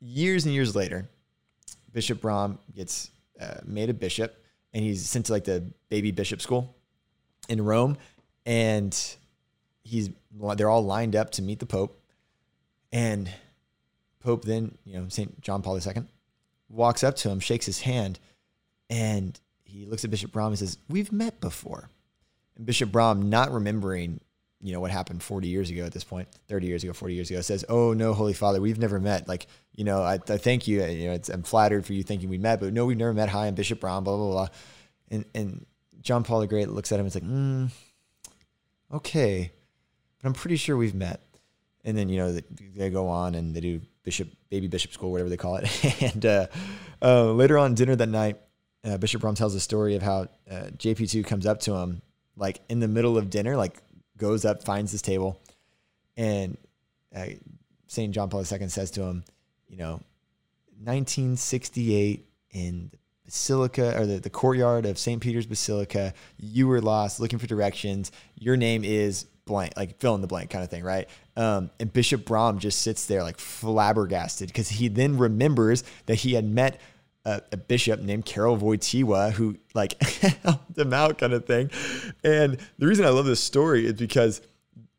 years 0.00 0.44
and 0.44 0.54
years 0.54 0.76
later, 0.76 1.08
Bishop 1.92 2.20
Brom 2.20 2.58
gets 2.74 3.10
uh, 3.40 3.58
made 3.64 3.90
a 3.90 3.94
bishop 3.94 4.36
and 4.72 4.84
he's 4.84 5.08
sent 5.08 5.26
to 5.26 5.32
like 5.32 5.44
the 5.44 5.64
baby 5.88 6.10
bishop 6.10 6.40
school 6.40 6.74
in 7.48 7.64
Rome. 7.64 7.96
And 8.46 8.96
he's 9.82 10.10
they're 10.56 10.70
all 10.70 10.84
lined 10.84 11.16
up 11.16 11.30
to 11.32 11.42
meet 11.42 11.58
the 11.58 11.66
Pope. 11.66 12.00
And 12.92 13.30
Pope 14.20 14.44
then, 14.44 14.76
you 14.84 14.94
know, 14.94 15.08
St. 15.08 15.40
John 15.40 15.62
Paul 15.62 15.78
II 15.78 16.04
walks 16.68 17.02
up 17.02 17.16
to 17.16 17.30
him, 17.30 17.40
shakes 17.40 17.66
his 17.66 17.80
hand, 17.80 18.18
and 18.88 19.38
he 19.64 19.86
looks 19.86 20.04
at 20.04 20.10
Bishop 20.10 20.32
Brom 20.32 20.48
and 20.48 20.58
says, 20.58 20.78
We've 20.88 21.12
met 21.12 21.40
before. 21.40 21.88
And 22.56 22.66
Bishop 22.66 22.90
Brom, 22.90 23.30
not 23.30 23.52
remembering, 23.52 24.20
you 24.60 24.72
know, 24.72 24.80
what 24.80 24.90
happened 24.90 25.22
40 25.22 25.48
years 25.48 25.70
ago 25.70 25.84
at 25.84 25.92
this 25.92 26.04
point, 26.04 26.28
30 26.48 26.66
years 26.66 26.84
ago, 26.84 26.92
40 26.92 27.14
years 27.14 27.30
ago, 27.30 27.40
says, 27.40 27.64
Oh, 27.68 27.92
no, 27.92 28.12
Holy 28.12 28.32
Father, 28.32 28.60
we've 28.60 28.78
never 28.78 28.98
met. 28.98 29.28
Like, 29.28 29.46
you 29.74 29.84
know, 29.84 30.02
I, 30.02 30.14
I 30.14 30.38
thank 30.38 30.66
you. 30.66 30.84
You 30.84 31.10
know, 31.10 31.18
I'm 31.32 31.42
flattered 31.42 31.86
for 31.86 31.92
you 31.92 32.02
thinking 32.02 32.28
we 32.28 32.38
met, 32.38 32.60
but 32.60 32.72
no, 32.72 32.86
we've 32.86 32.96
never 32.98 33.14
met. 33.14 33.28
Hi, 33.28 33.46
I'm 33.46 33.54
Bishop 33.54 33.80
Brom, 33.80 34.04
blah, 34.04 34.16
blah, 34.16 34.30
blah. 34.30 34.48
And, 35.10 35.24
and 35.34 35.66
John 36.02 36.24
Paul 36.24 36.40
the 36.40 36.46
Great 36.46 36.68
looks 36.68 36.92
at 36.92 36.96
him 36.96 37.06
and 37.06 37.08
is 37.08 37.14
like, 37.14 37.24
mm, 37.24 37.70
okay, 38.92 39.52
but 40.20 40.28
I'm 40.28 40.34
pretty 40.34 40.56
sure 40.56 40.76
we've 40.76 40.94
met. 40.94 41.20
And 41.84 41.96
then, 41.96 42.08
you 42.08 42.18
know, 42.18 42.38
they 42.76 42.90
go 42.90 43.08
on 43.08 43.34
and 43.34 43.54
they 43.54 43.60
do 43.60 43.80
bishop, 44.02 44.28
baby 44.50 44.66
bishop 44.66 44.92
school, 44.92 45.10
whatever 45.10 45.30
they 45.30 45.36
call 45.36 45.56
it. 45.56 46.02
and 46.14 46.26
uh, 46.26 46.46
uh, 47.00 47.32
later 47.32 47.56
on 47.56 47.74
dinner 47.74 47.96
that 47.96 48.08
night, 48.08 48.38
uh, 48.84 48.96
Bishop 48.98 49.20
Brom 49.20 49.34
tells 49.34 49.54
a 49.54 49.60
story 49.60 49.94
of 49.94 50.02
how 50.02 50.28
uh, 50.50 50.70
JP2 50.76 51.24
comes 51.24 51.46
up 51.46 51.60
to 51.60 51.74
him, 51.74 52.02
like 52.36 52.60
in 52.68 52.80
the 52.80 52.88
middle 52.88 53.18
of 53.18 53.30
dinner, 53.30 53.56
like 53.56 53.82
goes 54.16 54.44
up, 54.44 54.62
finds 54.62 54.92
his 54.92 55.02
table, 55.02 55.40
and 56.16 56.56
uh, 57.14 57.26
St. 57.86 58.14
John 58.14 58.28
Paul 58.28 58.40
II 58.40 58.68
says 58.68 58.90
to 58.92 59.02
him, 59.02 59.24
you 59.68 59.76
know, 59.76 60.00
1968 60.82 62.26
in 62.52 62.90
the 62.92 62.98
Basilica 63.26 63.98
or 63.98 64.06
the, 64.06 64.18
the 64.18 64.30
courtyard 64.30 64.86
of 64.86 64.98
St. 64.98 65.20
Peter's 65.20 65.46
Basilica, 65.46 66.14
you 66.38 66.66
were 66.66 66.80
lost 66.80 67.20
looking 67.20 67.38
for 67.38 67.46
directions. 67.46 68.12
Your 68.36 68.56
name 68.56 68.84
is 68.84 69.26
blank, 69.44 69.72
like 69.76 69.98
fill 69.98 70.14
in 70.14 70.20
the 70.20 70.26
blank 70.26 70.50
kind 70.50 70.64
of 70.64 70.70
thing, 70.70 70.84
right? 70.84 71.08
Um, 71.36 71.70
and 71.80 71.92
Bishop 71.92 72.24
Brom 72.24 72.58
just 72.58 72.82
sits 72.82 73.06
there 73.06 73.22
like 73.22 73.38
flabbergasted 73.38 74.48
because 74.48 74.68
he 74.68 74.88
then 74.88 75.18
remembers 75.18 75.84
that 76.06 76.16
he 76.16 76.34
had 76.34 76.44
met 76.44 76.80
a, 77.24 77.42
a 77.52 77.56
bishop 77.56 78.00
named 78.00 78.24
Karol 78.24 78.56
Wojtyła 78.56 79.32
who 79.32 79.56
like 79.74 80.00
helped 80.42 80.76
him 80.78 80.92
out 80.92 81.18
kind 81.18 81.32
of 81.32 81.44
thing. 81.44 81.70
And 82.24 82.58
the 82.78 82.86
reason 82.86 83.04
I 83.04 83.10
love 83.10 83.26
this 83.26 83.42
story 83.42 83.86
is 83.86 83.94
because 83.94 84.40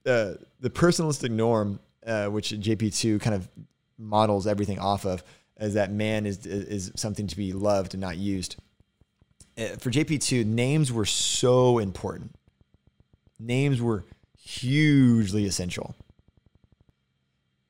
uh, 0.06 0.34
the 0.60 0.70
personalistic 0.70 1.32
norm, 1.32 1.80
uh, 2.06 2.28
which 2.28 2.52
JP2 2.52 3.22
kind 3.22 3.36
of 3.36 3.48
models 3.98 4.48
everything 4.48 4.80
off 4.80 5.06
of, 5.06 5.24
is 5.60 5.76
that 5.76 5.92
man 5.92 6.26
is, 6.26 6.46
is 6.46 6.92
something 6.96 7.28
to 7.28 7.38
be 7.38 7.54
loved 7.54 7.94
and 7.94 8.02
not 8.02 8.18
used. 8.18 8.56
Uh, 9.58 9.68
for 9.78 9.92
JP2, 9.92 10.46
names 10.46 10.92
were 10.92 11.06
so 11.06 11.78
important. 11.78 12.34
Names 13.40 13.82
were 13.82 14.06
hugely 14.42 15.46
essential. 15.46 15.96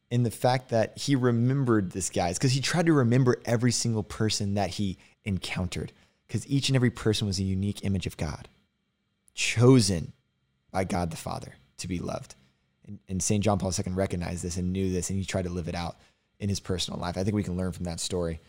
In 0.10 0.24
the 0.24 0.32
fact 0.32 0.70
that 0.70 0.98
he 0.98 1.16
remembered 1.16 1.92
this 1.92 2.10
guy's 2.10 2.38
because 2.38 2.52
he 2.52 2.62
tried 2.62 2.86
to 2.88 2.94
remember 2.94 3.38
every 3.46 3.72
single 3.72 4.04
person 4.04 4.56
that 4.56 4.72
he 4.72 4.98
encountered, 5.24 5.94
because 6.28 6.48
each 6.48 6.70
and 6.70 6.76
every 6.76 6.90
person 6.90 7.28
was 7.28 7.40
a 7.40 7.44
unique 7.44 7.86
image 7.86 8.08
of 8.08 8.18
God, 8.18 8.50
chosen 9.34 10.14
by 10.72 10.84
God 10.84 11.12
the 11.12 11.18
Father 11.18 11.56
to 11.78 11.88
be 11.88 12.00
loved. 12.00 12.36
And, 12.86 13.00
and 13.08 13.24
St. 13.24 13.44
John 13.44 13.58
Paul 13.58 13.72
II 13.72 13.94
recognized 13.94 14.44
this 14.44 14.58
and 14.58 14.74
knew 14.74 14.92
this, 14.92 15.10
and 15.10 15.20
he 15.20 15.26
tried 15.26 15.46
to 15.46 15.50
live 15.50 15.68
it 15.68 15.76
out 15.76 15.98
in 16.40 16.50
his 16.50 16.60
personal 16.60 17.00
life. 17.00 17.18
I 17.18 17.24
think 17.24 17.36
we 17.36 17.44
can 17.44 17.56
learn 17.56 17.72
from 17.72 17.86
that 17.86 18.00
story. 18.00 18.42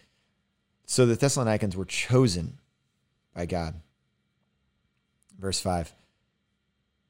So 0.87 1.07
the 1.07 1.15
Thessalonians 1.15 1.77
were 1.77 1.85
chosen 1.85 2.59
by 3.35 3.47
God. 3.47 3.75
Verse 5.39 5.61
5 5.61 5.93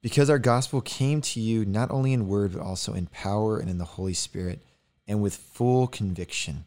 because 0.02 0.28
our 0.28 0.38
gospel 0.38 0.80
came 0.80 1.20
to 1.20 1.40
you 1.40 1.64
not 1.64 1.90
only 1.90 2.12
in 2.12 2.26
word, 2.26 2.52
but 2.52 2.60
also 2.60 2.92
in 2.92 3.06
power 3.06 3.58
and 3.58 3.70
in 3.70 3.78
the 3.78 3.84
Holy 3.84 4.12
Spirit, 4.12 4.60
and 5.06 5.22
with 5.22 5.34
full 5.34 5.86
conviction. 5.86 6.64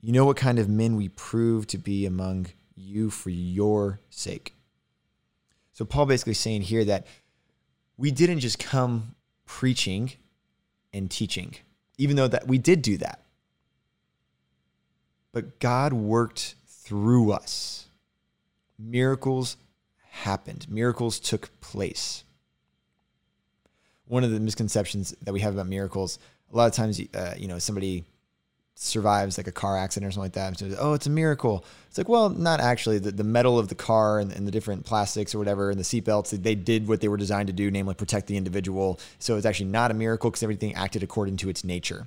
You 0.00 0.12
know 0.12 0.24
what 0.24 0.36
kind 0.36 0.58
of 0.58 0.68
men 0.68 0.96
we 0.96 1.08
prove 1.08 1.66
to 1.68 1.78
be 1.78 2.06
among 2.06 2.46
you 2.76 3.10
for 3.10 3.30
your 3.30 4.00
sake. 4.08 4.54
So, 5.72 5.84
Paul 5.84 6.06
basically 6.06 6.34
saying 6.34 6.62
here 6.62 6.84
that 6.84 7.06
we 7.96 8.12
didn't 8.12 8.40
just 8.40 8.60
come 8.60 9.16
preaching 9.46 10.12
and 10.92 11.10
teaching, 11.10 11.56
even 11.98 12.14
though 12.14 12.28
that 12.28 12.46
we 12.46 12.58
did 12.58 12.82
do 12.82 12.96
that. 12.98 13.20
But 15.32 15.58
God 15.58 15.92
worked 15.92 16.54
through 16.68 17.32
us. 17.32 17.86
Miracles 18.78 19.56
happened, 20.10 20.66
miracles 20.68 21.18
took 21.18 21.60
place 21.60 22.22
one 24.06 24.24
of 24.24 24.30
the 24.30 24.40
misconceptions 24.40 25.14
that 25.22 25.32
we 25.32 25.40
have 25.40 25.54
about 25.54 25.66
miracles. 25.66 26.18
A 26.52 26.56
lot 26.56 26.66
of 26.66 26.72
times, 26.72 27.00
uh, 27.14 27.34
you 27.36 27.48
know, 27.48 27.58
somebody 27.58 28.04
survives 28.76 29.38
like 29.38 29.46
a 29.46 29.52
car 29.52 29.78
accident 29.78 30.08
or 30.08 30.12
something 30.12 30.24
like 30.24 30.32
that. 30.32 30.60
And 30.60 30.72
so, 30.72 30.78
oh, 30.80 30.94
it's 30.94 31.06
a 31.06 31.10
miracle. 31.10 31.64
It's 31.88 31.96
like, 31.96 32.08
well, 32.08 32.28
not 32.28 32.60
actually. 32.60 32.98
The, 32.98 33.12
the 33.12 33.24
metal 33.24 33.58
of 33.58 33.68
the 33.68 33.74
car 33.74 34.18
and, 34.18 34.32
and 34.32 34.46
the 34.46 34.50
different 34.50 34.84
plastics 34.84 35.34
or 35.34 35.38
whatever 35.38 35.70
and 35.70 35.78
the 35.78 35.84
seatbelts, 35.84 36.30
they 36.42 36.54
did 36.54 36.88
what 36.88 37.00
they 37.00 37.08
were 37.08 37.16
designed 37.16 37.46
to 37.46 37.52
do, 37.52 37.70
namely 37.70 37.94
protect 37.94 38.26
the 38.26 38.36
individual. 38.36 38.98
So 39.18 39.36
it's 39.36 39.46
actually 39.46 39.70
not 39.70 39.90
a 39.90 39.94
miracle 39.94 40.30
because 40.30 40.42
everything 40.42 40.74
acted 40.74 41.02
according 41.02 41.36
to 41.38 41.48
its 41.48 41.64
nature. 41.64 42.06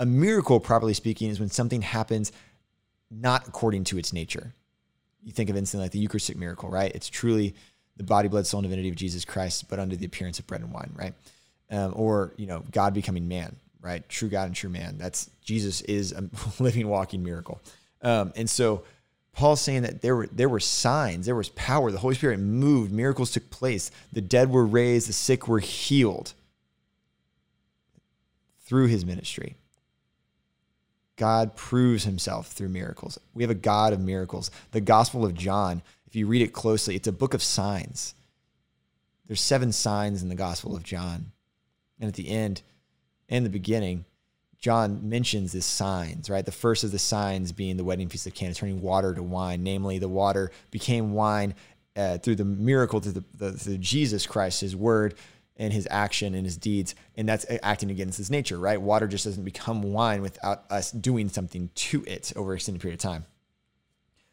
A 0.00 0.06
miracle, 0.06 0.60
properly 0.60 0.94
speaking, 0.94 1.30
is 1.30 1.40
when 1.40 1.50
something 1.50 1.82
happens 1.82 2.32
not 3.10 3.48
according 3.48 3.84
to 3.84 3.98
its 3.98 4.12
nature. 4.12 4.52
You 5.24 5.32
think 5.32 5.50
of 5.50 5.56
instantly 5.56 5.84
like 5.84 5.92
the 5.92 5.98
Eucharistic 5.98 6.36
miracle, 6.36 6.68
right? 6.68 6.92
It's 6.94 7.08
truly 7.08 7.54
the 7.96 8.04
body, 8.04 8.28
blood, 8.28 8.46
soul, 8.46 8.58
and 8.58 8.64
divinity 8.64 8.88
of 8.88 8.96
Jesus 8.96 9.24
Christ, 9.24 9.68
but 9.68 9.78
under 9.78 9.96
the 9.96 10.06
appearance 10.06 10.38
of 10.38 10.46
bread 10.46 10.60
and 10.60 10.72
wine, 10.72 10.92
right? 10.94 11.14
Um, 11.70 11.92
or 11.94 12.32
you 12.36 12.46
know 12.46 12.62
God 12.70 12.94
becoming 12.94 13.28
man, 13.28 13.56
right? 13.80 14.08
True 14.08 14.28
God 14.28 14.46
and 14.46 14.54
true 14.54 14.70
man. 14.70 14.96
That's 14.98 15.30
Jesus 15.42 15.80
is 15.82 16.12
a 16.12 16.28
living, 16.62 16.88
walking 16.88 17.22
miracle. 17.22 17.60
Um, 18.02 18.32
and 18.36 18.48
so 18.48 18.84
Paul's 19.32 19.60
saying 19.60 19.82
that 19.82 20.02
there 20.02 20.16
were 20.16 20.26
there 20.28 20.48
were 20.48 20.60
signs, 20.60 21.26
there 21.26 21.34
was 21.34 21.50
power. 21.50 21.90
The 21.90 21.98
Holy 21.98 22.14
Spirit 22.14 22.40
moved, 22.40 22.92
miracles 22.92 23.30
took 23.30 23.50
place, 23.50 23.90
the 24.12 24.20
dead 24.20 24.50
were 24.50 24.66
raised, 24.66 25.08
the 25.08 25.12
sick 25.12 25.46
were 25.46 25.60
healed 25.60 26.34
through 28.60 28.88
his 28.88 29.04
ministry. 29.04 29.56
God 31.16 31.56
proves 31.56 32.04
himself 32.04 32.48
through 32.48 32.68
miracles. 32.68 33.18
We 33.34 33.42
have 33.42 33.50
a 33.50 33.54
God 33.54 33.92
of 33.92 34.00
miracles. 34.00 34.50
The 34.70 34.80
Gospel 34.80 35.24
of 35.24 35.34
John, 35.34 35.82
if 36.06 36.14
you 36.14 36.26
read 36.26 36.42
it 36.42 36.52
closely, 36.52 36.94
it's 36.94 37.08
a 37.08 37.12
book 37.12 37.34
of 37.34 37.42
signs. 37.42 38.14
There's 39.26 39.40
seven 39.40 39.72
signs 39.72 40.22
in 40.22 40.28
the 40.28 40.34
Gospel 40.34 40.76
of 40.76 40.84
John. 40.84 41.32
And 42.00 42.08
at 42.08 42.14
the 42.14 42.28
end 42.28 42.62
and 43.28 43.44
the 43.44 43.50
beginning, 43.50 44.04
John 44.58 45.08
mentions 45.08 45.52
the 45.52 45.62
signs, 45.62 46.28
right? 46.28 46.44
The 46.44 46.52
first 46.52 46.82
of 46.82 46.90
the 46.90 46.98
signs 46.98 47.52
being 47.52 47.76
the 47.76 47.84
wedding 47.84 48.08
feast 48.08 48.26
of 48.26 48.34
Cana, 48.34 48.54
turning 48.54 48.80
water 48.80 49.14
to 49.14 49.22
wine. 49.22 49.62
Namely, 49.62 49.98
the 49.98 50.08
water 50.08 50.50
became 50.70 51.12
wine 51.12 51.54
uh, 51.96 52.18
through 52.18 52.36
the 52.36 52.44
miracle 52.44 53.00
through, 53.00 53.12
the, 53.12 53.24
the, 53.34 53.52
through 53.52 53.78
Jesus 53.78 54.26
Christ, 54.26 54.60
his 54.60 54.74
word 54.74 55.14
and 55.56 55.72
his 55.72 55.86
action 55.90 56.34
and 56.34 56.44
his 56.44 56.56
deeds. 56.56 56.94
And 57.16 57.28
that's 57.28 57.46
acting 57.62 57.90
against 57.90 58.18
his 58.18 58.30
nature, 58.30 58.58
right? 58.58 58.80
Water 58.80 59.06
just 59.06 59.24
doesn't 59.24 59.44
become 59.44 59.82
wine 59.82 60.22
without 60.22 60.64
us 60.70 60.90
doing 60.90 61.28
something 61.28 61.70
to 61.74 62.04
it 62.06 62.32
over 62.36 62.52
an 62.52 62.56
extended 62.56 62.80
period 62.80 62.94
of 62.94 63.02
time. 63.02 63.26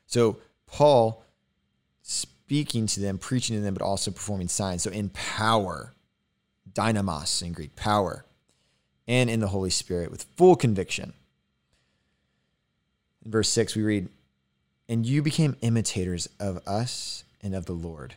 So, 0.08 0.38
Paul 0.68 1.24
speaking 2.04 2.86
to 2.86 3.00
them, 3.00 3.18
preaching 3.18 3.56
to 3.56 3.62
them, 3.62 3.74
but 3.74 3.82
also 3.84 4.12
performing 4.12 4.48
signs. 4.48 4.84
So, 4.84 4.92
in 4.92 5.10
power, 5.10 5.95
dynamos 6.72 7.42
in 7.42 7.54
Greek, 7.54 7.76
power, 7.76 8.26
and 9.08 9.30
in 9.30 9.40
the 9.40 9.48
Holy 9.48 9.70
Spirit 9.70 10.12
with 10.12 10.26
full 10.36 10.56
conviction. 10.56 11.14
In 13.24 13.32
verse 13.32 13.50
6, 13.50 13.76
we 13.76 13.84
read, 13.84 14.10
And 14.88 15.06
you 15.06 15.22
became 15.22 15.56
imitators 15.62 16.28
of 16.40 16.66
us 16.68 17.24
and 17.42 17.56
of 17.56 17.66
the 17.66 17.74
Lord. 17.74 18.16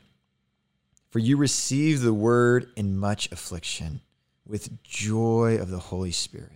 For 1.11 1.19
you 1.19 1.37
received 1.37 2.02
the 2.02 2.12
word 2.12 2.69
in 2.76 2.99
much 2.99 3.31
affliction 3.33 4.00
with 4.47 4.83
joy 4.83 5.59
of 5.61 5.71
the 5.71 5.78
Holy 5.78 6.12
Spirit. 6.12 6.52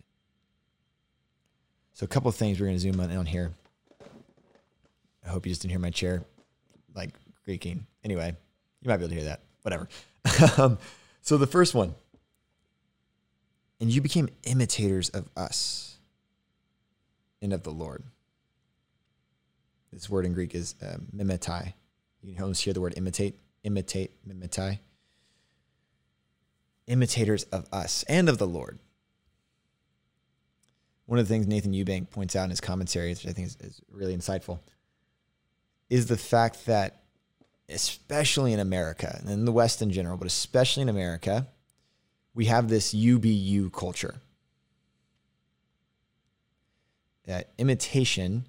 So, 1.95 2.05
a 2.05 2.09
couple 2.09 2.29
of 2.29 2.35
things 2.35 2.59
we're 2.59 2.67
going 2.67 2.77
to 2.77 2.81
zoom 2.81 3.01
in 3.01 3.17
on 3.17 3.27
here. 3.27 3.53
I 5.25 5.29
hope 5.29 5.47
you 5.47 5.53
just 5.53 5.63
didn't 5.63 5.73
hear 5.73 5.79
my 5.79 5.91
chair 5.91 6.25
like 6.95 7.11
creaking. 7.45 7.87
Anyway, 8.03 8.35
you 8.83 8.89
might 8.89 8.97
be 8.97 9.05
able 9.05 9.11
to 9.11 9.15
hear 9.15 9.25
that. 9.25 9.41
Whatever. 9.63 9.89
Um, 10.59 10.79
so 11.23 11.39
the 11.39 11.47
first 11.47 11.75
one, 11.75 11.95
and 13.81 13.91
you 13.91 14.01
became 14.01 14.29
imitators 14.45 15.09
of 15.09 15.29
us 15.37 15.97
and 17.41 17.53
of 17.53 17.63
the 17.63 17.71
Lord. 17.71 18.05
This 19.93 20.09
word 20.09 20.25
in 20.25 20.33
Greek 20.33 20.55
is 20.55 20.75
uh, 20.83 20.97
mimetai. 21.15 21.75
You 22.23 22.35
can 22.35 22.43
almost 22.43 22.63
hear 22.63 22.73
the 22.73 22.81
word 22.81 22.95
imitate, 22.97 23.39
imitate, 23.65 24.13
mimetai. 24.27 24.79
Imitators 26.87 27.45
of 27.45 27.67
us 27.73 28.05
and 28.09 28.29
of 28.29 28.39
the 28.39 28.47
Lord. 28.47 28.79
One 31.07 31.19
of 31.19 31.29
the 31.29 31.35
things 31.35 31.47
Nathan 31.47 31.73
Eubank 31.73 32.11
points 32.11 32.35
out 32.35 32.45
in 32.45 32.51
his 32.51 32.61
commentary, 32.61 33.11
which 33.11 33.27
I 33.27 33.33
think 33.33 33.49
is, 33.49 33.57
is 33.61 33.83
really 33.91 34.17
insightful, 34.17 34.61
is 35.91 36.07
the 36.07 36.17
fact 36.17 36.65
that, 36.67 37.02
especially 37.73 38.53
in 38.53 38.61
America 38.61 39.19
and 39.21 39.31
in 39.31 39.45
the 39.45 39.53
West 39.53 39.83
in 39.83 39.91
general, 39.91 40.17
but 40.17 40.27
especially 40.27 40.83
in 40.83 40.89
America, 40.89 41.47
we 42.35 42.47
have 42.47 42.69
this 42.69 42.95
UBU 42.95 43.73
culture. 43.73 44.17
That 47.27 47.51
imitation 47.59 48.47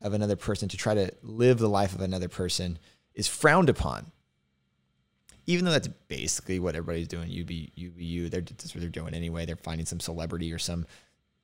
of 0.00 0.12
another 0.12 0.36
person 0.36 0.68
to 0.68 0.76
try 0.76 0.94
to 0.94 1.12
live 1.22 1.58
the 1.58 1.68
life 1.68 1.94
of 1.94 2.00
another 2.00 2.28
person 2.28 2.78
is 3.14 3.26
frowned 3.26 3.68
upon. 3.68 4.12
Even 5.46 5.64
though 5.64 5.72
that's 5.72 5.88
basically 5.88 6.58
what 6.58 6.76
everybody's 6.76 7.08
doing, 7.08 7.24
UB, 7.24 7.48
UBU, 7.48 8.30
they're, 8.30 8.42
that's 8.42 8.74
what 8.74 8.80
they're 8.80 8.90
doing 8.90 9.14
anyway. 9.14 9.46
They're 9.46 9.56
finding 9.56 9.86
some 9.86 10.00
celebrity 10.00 10.52
or 10.52 10.58
some 10.58 10.86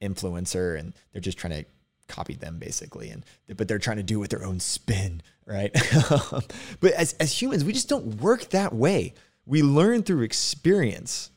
influencer 0.01 0.79
and 0.79 0.93
they're 1.13 1.23
just 1.23 1.39
trying 1.39 1.65
to 1.65 1.65
copy 2.09 2.35
them 2.35 2.59
basically 2.59 3.09
and 3.09 3.25
but 3.57 3.67
they're 3.67 3.79
trying 3.79 3.97
to 3.97 4.03
do 4.03 4.17
it 4.17 4.21
with 4.21 4.31
their 4.31 4.45
own 4.45 4.61
spin 4.61 5.23
right? 5.47 5.75
Um, 6.11 6.43
but 6.81 6.93
as, 6.93 7.15
as 7.15 7.41
humans 7.41 7.65
we 7.65 7.73
just 7.73 7.89
don't 7.89 8.21
work 8.21 8.51
that 8.51 8.75
way. 8.75 9.15
We 9.47 9.63
learn 9.63 10.03
through 10.03 10.23
experience. 10.23 11.31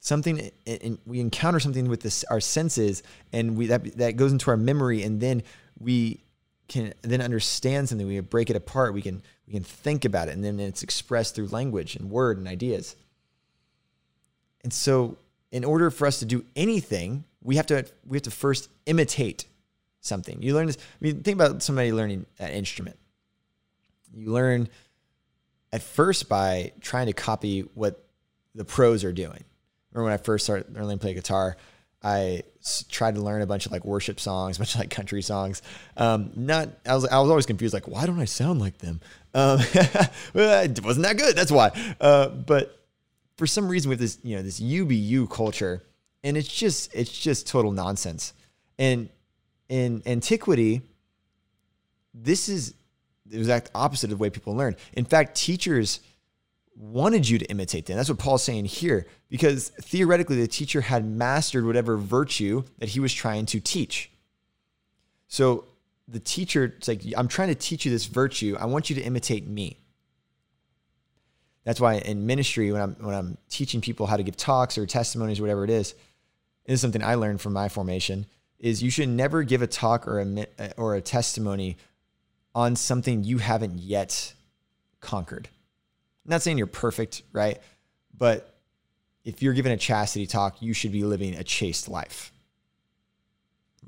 Something 0.00 0.50
and 0.66 0.98
we 1.04 1.20
encounter 1.20 1.60
something 1.60 1.88
with 1.88 2.00
this 2.00 2.24
our 2.24 2.40
senses 2.40 3.02
and 3.32 3.56
we 3.56 3.66
that 3.66 3.98
that 3.98 4.16
goes 4.16 4.32
into 4.32 4.50
our 4.50 4.56
memory 4.56 5.02
and 5.02 5.20
then 5.20 5.42
we 5.78 6.22
can 6.68 6.94
then 7.02 7.20
understand 7.20 7.88
something. 7.88 8.06
We 8.06 8.18
break 8.20 8.48
it 8.48 8.56
apart. 8.56 8.94
We 8.94 9.02
can 9.02 9.22
we 9.46 9.52
can 9.52 9.62
think 9.62 10.06
about 10.06 10.28
it 10.28 10.32
and 10.32 10.42
then 10.42 10.58
it's 10.58 10.82
expressed 10.82 11.34
through 11.34 11.48
language 11.48 11.96
and 11.96 12.10
word 12.10 12.38
and 12.38 12.48
ideas. 12.48 12.96
And 14.62 14.72
so 14.72 15.18
in 15.52 15.64
order 15.64 15.90
for 15.90 16.06
us 16.06 16.18
to 16.20 16.24
do 16.24 16.44
anything 16.56 17.24
we 17.42 17.56
have 17.56 17.66
to 17.66 17.84
we 18.06 18.16
have 18.16 18.22
to 18.24 18.30
first 18.30 18.68
imitate 18.86 19.46
something. 20.00 20.42
You 20.42 20.54
learn 20.54 20.66
this. 20.66 20.76
I 20.76 21.04
mean, 21.04 21.22
think 21.22 21.36
about 21.36 21.62
somebody 21.62 21.92
learning 21.92 22.26
an 22.38 22.50
instrument. 22.50 22.96
You 24.14 24.30
learn 24.30 24.68
at 25.72 25.82
first 25.82 26.28
by 26.28 26.72
trying 26.80 27.06
to 27.06 27.12
copy 27.12 27.60
what 27.74 28.04
the 28.54 28.64
pros 28.64 29.04
are 29.04 29.12
doing. 29.12 29.44
Remember 29.92 30.04
when 30.04 30.12
I 30.12 30.16
first 30.18 30.44
started 30.44 30.74
learning 30.74 30.98
to 30.98 30.98
play 30.98 31.14
guitar, 31.14 31.56
I 32.02 32.42
tried 32.88 33.16
to 33.16 33.20
learn 33.20 33.42
a 33.42 33.46
bunch 33.46 33.66
of 33.66 33.72
like 33.72 33.84
worship 33.84 34.20
songs, 34.20 34.56
a 34.58 34.60
bunch 34.60 34.74
of 34.74 34.80
like 34.80 34.90
country 34.90 35.22
songs. 35.22 35.62
Um, 35.96 36.30
not, 36.34 36.68
I 36.86 36.94
was, 36.94 37.06
I 37.06 37.20
was 37.20 37.30
always 37.30 37.46
confused, 37.46 37.74
like, 37.74 37.88
why 37.88 38.06
don't 38.06 38.20
I 38.20 38.24
sound 38.24 38.60
like 38.60 38.78
them? 38.78 39.00
Um, 39.34 39.58
it 40.34 40.84
wasn't 40.84 41.06
that 41.06 41.16
good. 41.16 41.36
That's 41.36 41.52
why. 41.52 41.70
Uh, 42.00 42.28
but 42.28 42.76
for 43.36 43.46
some 43.46 43.68
reason, 43.68 43.88
with 43.88 43.98
this, 43.98 44.18
you 44.22 44.36
know, 44.36 44.42
this 44.42 44.60
UBU 44.60 45.30
culture, 45.30 45.82
and 46.22 46.36
it's 46.36 46.48
just 46.48 46.94
it's 46.94 47.16
just 47.16 47.46
total 47.46 47.72
nonsense. 47.72 48.32
And 48.78 49.08
in 49.68 50.02
antiquity, 50.06 50.82
this 52.14 52.48
is 52.48 52.74
the 53.26 53.38
exact 53.38 53.70
opposite 53.74 54.10
of 54.10 54.18
the 54.18 54.22
way 54.22 54.30
people 54.30 54.56
learn. 54.56 54.76
In 54.94 55.04
fact, 55.04 55.36
teachers 55.36 56.00
wanted 56.76 57.28
you 57.28 57.38
to 57.38 57.44
imitate 57.46 57.86
them. 57.86 57.96
That's 57.96 58.08
what 58.08 58.18
Paul's 58.18 58.42
saying 58.42 58.64
here, 58.64 59.06
because 59.28 59.68
theoretically, 59.68 60.40
the 60.40 60.48
teacher 60.48 60.80
had 60.80 61.04
mastered 61.04 61.64
whatever 61.64 61.96
virtue 61.96 62.64
that 62.78 62.88
he 62.88 63.00
was 63.00 63.12
trying 63.12 63.46
to 63.46 63.60
teach. 63.60 64.10
So 65.28 65.64
the 66.08 66.18
teacher, 66.18 66.74
it's 66.76 66.88
like, 66.88 67.02
I'm 67.16 67.28
trying 67.28 67.48
to 67.48 67.54
teach 67.54 67.84
you 67.84 67.90
this 67.92 68.06
virtue. 68.06 68.56
I 68.58 68.66
want 68.66 68.90
you 68.90 68.96
to 68.96 69.02
imitate 69.02 69.46
me. 69.46 69.78
That's 71.64 71.80
why 71.80 71.96
in 71.96 72.26
ministry, 72.26 72.72
when 72.72 72.80
I'm 72.80 72.94
when 72.94 73.14
I'm 73.14 73.38
teaching 73.50 73.80
people 73.80 74.06
how 74.06 74.16
to 74.16 74.22
give 74.22 74.36
talks 74.36 74.78
or 74.78 74.86
testimonies, 74.86 75.38
or 75.38 75.42
whatever 75.42 75.62
it 75.62 75.70
is, 75.70 75.94
this 76.70 76.78
is 76.78 76.82
something 76.82 77.02
I 77.02 77.16
learned 77.16 77.40
from 77.40 77.52
my 77.52 77.68
formation 77.68 78.26
is 78.60 78.80
you 78.80 78.90
should 78.90 79.08
never 79.08 79.42
give 79.42 79.60
a 79.60 79.66
talk 79.66 80.06
or 80.06 80.20
a 80.20 80.46
uh, 80.58 80.68
or 80.76 80.94
a 80.94 81.00
testimony 81.00 81.76
on 82.54 82.76
something 82.76 83.24
you 83.24 83.38
haven't 83.38 83.78
yet 83.78 84.34
conquered. 85.00 85.48
I'm 86.24 86.30
not 86.30 86.42
saying 86.42 86.58
you're 86.58 86.68
perfect, 86.68 87.22
right? 87.32 87.58
But 88.16 88.54
if 89.24 89.42
you're 89.42 89.52
giving 89.54 89.72
a 89.72 89.76
chastity 89.76 90.28
talk, 90.28 90.62
you 90.62 90.72
should 90.72 90.92
be 90.92 91.02
living 91.02 91.34
a 91.34 91.42
chaste 91.42 91.88
life. 91.88 92.32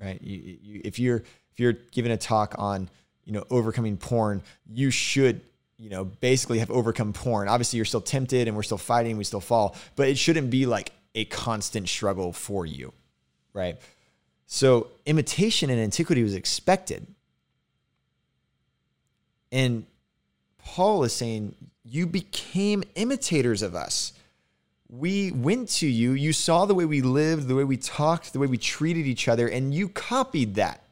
Right? 0.01 0.21
You, 0.21 0.59
you, 0.61 0.81
if 0.85 0.99
you're 0.99 1.18
if 1.18 1.59
you're 1.61 1.75
giving 1.92 2.11
a 2.11 2.16
talk 2.16 2.57
on, 2.59 2.88
you 3.25 3.33
know, 3.33 3.45
overcoming 3.49 3.97
porn, 3.97 4.42
you 4.68 4.90
should 4.90 5.40
you 5.79 5.90
know, 5.90 6.05
basically 6.05 6.61
have 6.61 6.71
overcome 6.71 7.12
porn. 7.12 7.49
Obviously, 7.49 7.77
you're 7.77 7.85
still 7.85 8.01
tempted 8.01 8.47
and 8.47 8.57
we're 8.57 8.62
still 8.62 8.79
fighting, 8.79 9.16
we 9.18 9.25
still 9.25 9.40
fall, 9.40 9.77
but 9.97 10.09
it 10.09 10.16
shouldn't 10.16 10.49
be 10.49 10.64
like 10.64 10.92
a 11.14 11.25
constant 11.27 11.88
struggle 11.88 12.33
for 12.33 12.64
you, 12.66 12.92
right? 13.53 13.79
So 14.46 14.88
imitation 15.07 15.70
in 15.70 15.79
antiquity 15.79 16.22
was 16.22 16.35
expected. 16.35 17.07
And 19.51 19.87
Paul 20.59 21.05
is 21.05 21.12
saying, 21.12 21.55
You 21.85 22.07
became 22.07 22.83
imitators 22.94 23.62
of 23.62 23.75
us. 23.75 24.12
We 24.88 25.33
went 25.33 25.70
to 25.70 25.87
you, 25.87 26.12
you 26.12 26.35
saw 26.35 26.66
the 26.66 26.75
way 26.75 26.85
we 26.85 27.01
lived, 27.01 27.48
the 27.48 27.55
way 27.55 27.64
we 27.64 27.79
talked, 27.79 28.33
the 28.33 28.38
way 28.38 28.46
we 28.46 28.59
treated 28.59 29.07
each 29.07 29.27
other, 29.27 29.48
and 29.48 29.72
you 29.72 29.88
copied 29.88 30.57
that. 30.57 30.83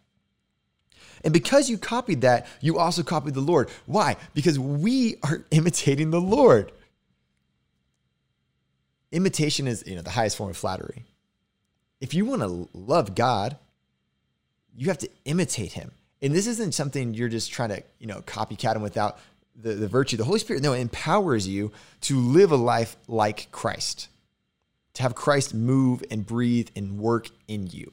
And 1.22 1.34
because 1.34 1.68
you 1.68 1.76
copied 1.76 2.22
that, 2.22 2.46
you 2.62 2.78
also 2.78 3.02
copied 3.02 3.34
the 3.34 3.40
Lord. 3.40 3.68
Why? 3.84 4.16
Because 4.32 4.58
we 4.58 5.16
are 5.22 5.44
imitating 5.50 6.10
the 6.10 6.20
Lord 6.20 6.72
imitation 9.12 9.66
is 9.66 9.84
you 9.86 9.96
know 9.96 10.02
the 10.02 10.10
highest 10.10 10.36
form 10.36 10.50
of 10.50 10.56
flattery. 10.56 11.04
If 12.00 12.14
you 12.14 12.24
want 12.24 12.42
to 12.42 12.68
love 12.72 13.14
God, 13.14 13.56
you 14.76 14.88
have 14.88 14.98
to 14.98 15.10
imitate 15.24 15.72
him. 15.72 15.92
And 16.22 16.34
this 16.34 16.46
isn't 16.46 16.74
something 16.74 17.14
you're 17.14 17.28
just 17.28 17.52
trying 17.52 17.70
to, 17.70 17.82
you 17.98 18.06
know, 18.06 18.20
copycat 18.22 18.76
him 18.76 18.82
without 18.82 19.18
the, 19.60 19.74
the 19.74 19.88
virtue. 19.88 20.16
The 20.16 20.24
Holy 20.24 20.38
Spirit, 20.38 20.62
no, 20.62 20.72
empowers 20.72 21.46
you 21.48 21.72
to 22.02 22.18
live 22.18 22.52
a 22.52 22.56
life 22.56 22.96
like 23.08 23.50
Christ, 23.52 24.08
to 24.94 25.02
have 25.02 25.14
Christ 25.14 25.54
move 25.54 26.02
and 26.10 26.26
breathe 26.26 26.68
and 26.76 26.98
work 26.98 27.28
in 27.48 27.66
you. 27.66 27.92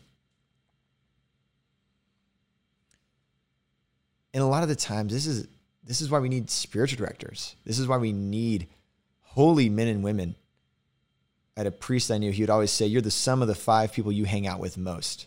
And 4.34 4.44
a 4.44 4.48
lot 4.48 4.64
of 4.64 4.70
the 4.70 4.76
times, 4.76 5.14
this 5.14 5.26
is 5.26 5.48
this 5.84 6.02
is 6.02 6.10
why 6.10 6.20
we 6.20 6.30
need 6.30 6.50
spiritual 6.50 6.98
directors. 6.98 7.56
This 7.66 7.80
is 7.80 7.88
why 7.88 7.98
we 7.98 8.12
need 8.12 8.68
holy 9.24 9.70
men 9.70 9.88
and 9.88 10.04
women 10.04 10.36
Had 11.58 11.66
a 11.66 11.72
priest 11.72 12.12
I 12.12 12.20
knew, 12.20 12.32
he 12.32 12.44
would 12.44 12.52
always 12.52 12.70
say, 12.72 12.86
You're 12.86 13.02
the 13.02 13.12
sum 13.12 13.42
of 13.42 13.48
the 13.48 13.56
five 13.56 13.92
people 13.92 14.12
you 14.12 14.26
hang 14.26 14.46
out 14.46 14.60
with 14.60 14.78
most. 14.78 15.26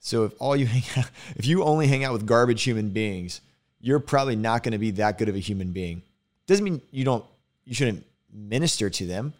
So 0.00 0.24
if 0.24 0.32
all 0.40 0.56
you 0.56 0.66
hang 0.76 0.82
out, 0.96 1.08
if 1.36 1.46
you 1.46 1.62
only 1.62 1.86
hang 1.86 2.02
out 2.02 2.12
with 2.12 2.26
garbage 2.26 2.64
human 2.64 2.90
beings, 2.90 3.40
you're 3.80 4.00
probably 4.00 4.34
not 4.34 4.64
going 4.64 4.72
to 4.72 4.78
be 4.78 4.90
that 4.92 5.16
good 5.16 5.28
of 5.28 5.36
a 5.36 5.38
human 5.38 5.70
being. 5.70 6.02
Doesn't 6.48 6.64
mean 6.64 6.82
you 6.90 7.04
don't 7.04 7.24
you 7.64 7.74
shouldn't 7.74 8.04
minister 8.32 8.90
to 8.90 9.06
them. 9.06 9.32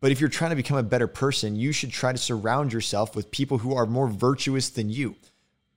But 0.00 0.12
if 0.12 0.20
you're 0.20 0.30
trying 0.30 0.50
to 0.50 0.56
become 0.56 0.78
a 0.78 0.82
better 0.82 1.06
person, 1.06 1.56
you 1.56 1.72
should 1.72 1.90
try 1.90 2.12
to 2.12 2.16
surround 2.16 2.72
yourself 2.72 3.14
with 3.14 3.30
people 3.30 3.58
who 3.58 3.74
are 3.74 3.84
more 3.84 4.08
virtuous 4.08 4.70
than 4.70 4.88
you, 4.88 5.14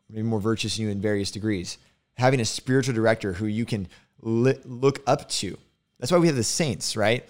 maybe 0.09 0.23
more 0.23 0.39
virtuous 0.39 0.77
than 0.77 0.85
you 0.85 0.91
in 0.91 1.01
various 1.01 1.29
degrees. 1.29 1.77
Having 2.15 2.39
a 2.39 2.45
spiritual 2.45 2.95
director 2.95 3.33
who 3.33 3.47
you 3.47 3.65
can 3.65 3.89
look 4.21 5.01
up 5.05 5.27
to. 5.27 5.57
That's 5.99 6.11
why 6.11 6.19
we 6.19 6.27
have 6.27 6.37
the 6.37 6.43
saints, 6.43 6.95
right? 6.95 7.27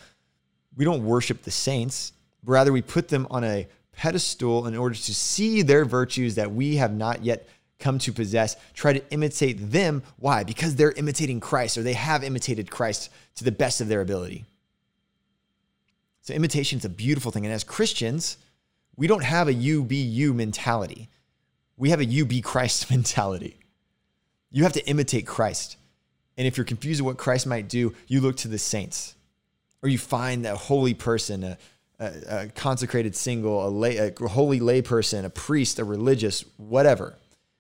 We 0.76 0.86
don't 0.86 1.04
worship 1.04 1.44
the 1.44 1.52
saints. 1.52 2.14
Rather, 2.44 2.72
we 2.72 2.82
put 2.82 3.08
them 3.08 3.28
on 3.30 3.44
a 3.44 3.68
pedestal 3.94 4.68
in 4.68 4.76
order 4.76 4.96
to 4.96 5.14
see 5.14 5.62
their 5.62 5.86
virtues 5.86 6.36
that 6.36 6.52
we 6.52 6.78
have 6.78 6.94
not 6.94 7.24
yet 7.24 7.48
come 7.80 8.00
to 8.00 8.14
possess, 8.14 8.56
try 8.74 8.94
to 8.94 9.12
imitate 9.12 9.72
them. 9.72 10.04
Why? 10.18 10.44
Because 10.44 10.76
they're 10.76 10.94
imitating 10.94 11.40
Christ 11.40 11.78
or 11.78 11.84
they 11.84 11.94
have 11.94 12.24
imitated 12.24 12.72
Christ 12.72 13.12
to 13.36 13.44
the 13.44 13.52
best 13.52 13.82
of 13.82 13.88
their 13.88 14.02
ability. 14.02 14.46
So, 16.22 16.34
imitation 16.34 16.80
is 16.80 16.86
a 16.86 16.90
beautiful 16.90 17.32
thing. 17.32 17.46
And 17.46 17.54
as 17.54 17.66
Christians, 17.66 18.38
we 18.96 19.08
don't 19.08 19.24
have 19.24 19.48
a 19.48 19.54
you 19.54 19.84
be 19.84 19.98
you 19.98 20.34
mentality, 20.34 21.10
we 21.78 21.90
have 21.90 22.00
a 22.00 22.06
you 22.06 22.26
be 22.26 22.42
Christ 22.42 22.90
mentality. 22.90 23.58
You 24.52 24.64
have 24.64 24.74
to 24.74 24.88
imitate 24.88 25.26
Christ. 25.26 25.78
And 26.38 26.48
if 26.48 26.58
you're 26.58 26.66
confused 26.66 27.02
with 27.02 27.06
what 27.06 27.18
Christ 27.18 27.46
might 27.46 27.68
do, 27.68 27.94
you 28.08 28.22
look 28.22 28.38
to 28.38 28.48
the 28.48 28.60
saints 28.60 29.16
or 29.84 29.90
you 29.90 29.98
find 29.98 30.46
a 30.46 30.56
holy 30.56 30.94
person, 30.94 31.44
a, 31.44 31.58
a, 32.00 32.14
a 32.28 32.48
consecrated 32.48 33.16
single, 33.16 33.68
a, 33.68 33.70
lay, 33.70 33.98
a 33.98 34.28
holy 34.28 34.62
lay 34.62 34.82
person, 34.82 35.26
a 35.26 35.30
priest, 35.30 35.78
a 35.78 35.84
religious, 35.84 36.46
whatever, 36.56 37.16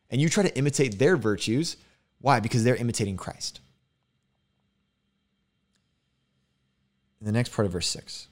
and 0.09 0.21
you 0.21 0.29
try 0.29 0.43
to 0.43 0.57
imitate 0.57 0.97
their 0.97 1.17
virtues. 1.17 1.75
Why? 2.21 2.39
Because 2.39 2.63
they're 2.63 2.77
imitating 2.77 3.17
Christ. 3.17 3.59
In 7.19 7.25
the 7.25 7.33
next 7.33 7.51
part 7.53 7.65
of 7.65 7.73
verse 7.73 7.87
6 7.87 8.27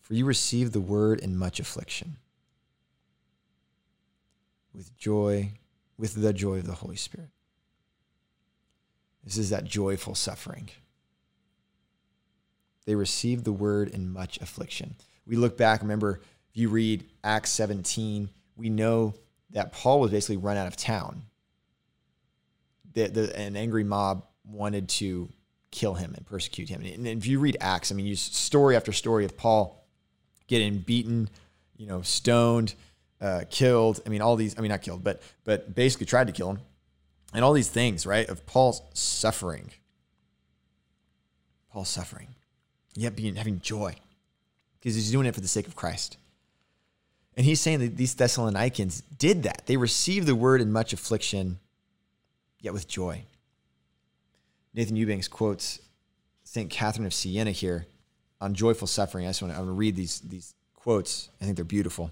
For 0.00 0.14
you 0.14 0.24
received 0.24 0.72
the 0.72 0.80
word 0.80 1.20
in 1.20 1.36
much 1.36 1.60
affliction, 1.60 2.16
with 4.74 4.96
joy, 4.96 5.52
with 5.98 6.14
the 6.14 6.32
joy 6.32 6.58
of 6.58 6.66
the 6.66 6.74
Holy 6.74 6.96
Spirit. 6.96 7.28
This 9.22 9.36
is 9.36 9.50
that 9.50 9.64
joyful 9.64 10.14
suffering. 10.14 10.70
They 12.86 12.94
received 12.94 13.44
the 13.44 13.52
word 13.52 13.88
in 13.90 14.12
much 14.12 14.38
affliction. 14.40 14.94
We 15.26 15.36
look 15.36 15.56
back, 15.56 15.82
remember, 15.82 16.20
if 16.50 16.56
you 16.56 16.68
read 16.68 17.04
Acts 17.22 17.50
17, 17.50 18.30
we 18.56 18.70
know 18.70 19.14
that 19.50 19.72
Paul 19.72 20.00
was 20.00 20.10
basically 20.10 20.38
run 20.38 20.56
out 20.56 20.66
of 20.66 20.76
town. 20.76 21.22
The, 22.94 23.08
the, 23.08 23.38
an 23.38 23.56
angry 23.56 23.84
mob 23.84 24.24
wanted 24.44 24.88
to 24.88 25.28
kill 25.70 25.94
him 25.94 26.14
and 26.16 26.24
persecute 26.24 26.68
him. 26.68 26.82
And 26.82 27.06
if 27.06 27.26
you 27.26 27.40
read 27.40 27.58
Acts, 27.60 27.92
I 27.92 27.94
mean, 27.94 28.06
you 28.06 28.16
story 28.16 28.76
after 28.76 28.92
story 28.92 29.24
of 29.24 29.36
Paul 29.36 29.84
getting 30.46 30.78
beaten, 30.78 31.28
you 31.76 31.86
know, 31.86 32.02
stoned, 32.02 32.74
uh, 33.20 33.42
killed. 33.50 34.00
I 34.06 34.08
mean, 34.08 34.22
all 34.22 34.36
these. 34.36 34.56
I 34.58 34.62
mean, 34.62 34.70
not 34.70 34.82
killed, 34.82 35.02
but 35.04 35.22
but 35.44 35.74
basically 35.74 36.06
tried 36.06 36.26
to 36.28 36.32
kill 36.32 36.50
him, 36.50 36.60
and 37.34 37.44
all 37.44 37.52
these 37.52 37.68
things, 37.68 38.06
right? 38.06 38.28
Of 38.28 38.46
Paul's 38.46 38.82
suffering. 38.94 39.72
Paul's 41.70 41.88
suffering, 41.88 42.28
yet 42.96 43.16
being 43.16 43.36
having 43.36 43.60
joy, 43.60 43.94
because 44.78 44.94
he's 44.94 45.10
doing 45.10 45.26
it 45.26 45.34
for 45.34 45.40
the 45.40 45.48
sake 45.48 45.66
of 45.66 45.76
Christ. 45.76 46.16
And 47.36 47.44
he's 47.44 47.60
saying 47.60 47.80
that 47.80 47.96
these 47.96 48.14
Thessalonians 48.14 49.02
did 49.18 49.42
that. 49.42 49.66
They 49.66 49.76
received 49.76 50.26
the 50.26 50.34
word 50.34 50.60
in 50.60 50.72
much 50.72 50.92
affliction, 50.92 51.58
yet 52.60 52.72
with 52.72 52.88
joy. 52.88 53.22
Nathan 54.74 54.96
Eubanks 54.96 55.28
quotes 55.28 55.80
St. 56.44 56.70
Catherine 56.70 57.06
of 57.06 57.12
Siena 57.12 57.50
here 57.50 57.86
on 58.40 58.54
joyful 58.54 58.86
suffering. 58.86 59.26
I 59.26 59.30
just 59.30 59.42
want 59.42 59.52
to, 59.52 59.56
I 59.56 59.60
want 59.60 59.70
to 59.70 59.74
read 59.74 59.96
these, 59.96 60.20
these 60.20 60.54
quotes. 60.74 61.28
I 61.40 61.44
think 61.44 61.56
they're 61.56 61.64
beautiful. 61.64 62.10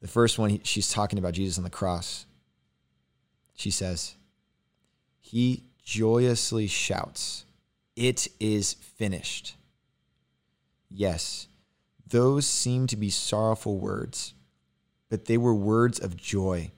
The 0.00 0.08
first 0.08 0.38
one, 0.38 0.60
she's 0.64 0.90
talking 0.90 1.18
about 1.18 1.34
Jesus 1.34 1.58
on 1.58 1.64
the 1.64 1.70
cross. 1.70 2.26
She 3.54 3.70
says, 3.70 4.14
He 5.20 5.62
joyously 5.84 6.66
shouts, 6.66 7.44
It 7.94 8.28
is 8.40 8.72
finished. 8.72 9.54
Yes, 10.94 11.48
those 12.06 12.46
seemed 12.46 12.90
to 12.90 12.96
be 12.96 13.08
sorrowful 13.10 13.78
words, 13.78 14.34
but 15.08 15.24
they 15.24 15.38
were 15.38 15.54
words 15.54 15.98
of 15.98 16.16
joy 16.16 16.70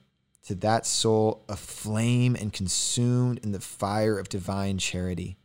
to 0.45 0.55
that 0.55 0.85
soul 0.85 1.43
aflame 1.49 2.35
and 2.35 2.53
consumed 2.53 3.39
in 3.43 3.51
the 3.51 3.59
fire 3.59 4.19
of 4.19 4.29
divine 4.29 4.77
charity, 4.77 5.37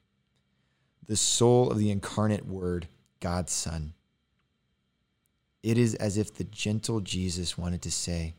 the 1.07 1.17
soul 1.17 1.71
of 1.71 1.79
the 1.79 1.91
incarnate 1.91 2.47
Word, 2.47 2.87
God's 3.19 3.53
Son. 3.53 3.95
It 5.63 5.79
is 5.79 5.95
as 5.95 6.19
if 6.19 6.35
the 6.35 6.45
gentle 6.45 7.01
Jesus 7.01 7.57
wanted 7.57 7.83
to 7.83 7.91
say, 7.91 8.35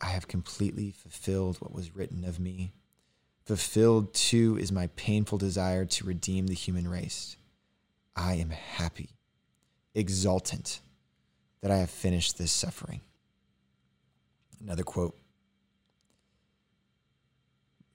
I 0.00 0.06
have 0.06 0.28
completely 0.28 0.90
fulfilled 0.90 1.60
what 1.60 1.72
was 1.72 1.94
written 1.94 2.24
of 2.24 2.40
me. 2.40 2.72
Fulfilled 3.44 4.12
too 4.12 4.58
is 4.60 4.72
my 4.72 4.88
painful 4.96 5.38
desire 5.38 5.84
to 5.84 6.04
redeem 6.04 6.48
the 6.48 6.54
human 6.54 6.88
race. 6.88 7.36
I 8.16 8.34
am 8.34 8.50
happy, 8.50 9.10
exultant 9.94 10.80
that 11.60 11.70
I 11.70 11.78
have 11.78 11.90
finished 11.90 12.38
this 12.38 12.52
suffering. 12.52 13.00
Another 14.60 14.84
quote. 14.84 15.16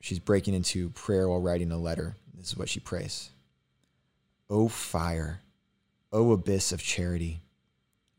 She's 0.02 0.20
breaking 0.20 0.54
into 0.54 0.90
prayer 0.90 1.28
while 1.28 1.42
writing 1.42 1.72
a 1.72 1.78
letter. 1.78 2.16
This 2.36 2.50
is 2.50 2.58
what 2.58 2.70
she 2.70 2.80
prays 2.80 3.30
O 4.50 4.68
fire, 4.68 5.42
O 6.12 6.32
abyss 6.32 6.72
of 6.72 6.82
charity 6.82 7.42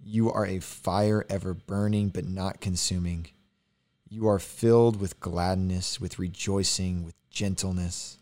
you 0.02 0.30
are 0.32 0.46
a 0.46 0.60
fire 0.60 1.26
ever 1.28 1.54
burning 1.54 2.08
but 2.08 2.26
not 2.26 2.60
consuming. 2.60 3.28
You 4.08 4.28
are 4.28 4.38
filled 4.38 5.00
with 5.00 5.20
gladness, 5.20 6.00
with 6.00 6.18
rejoicing, 6.18 7.04
with 7.04 7.14
gentleness. 7.30 8.16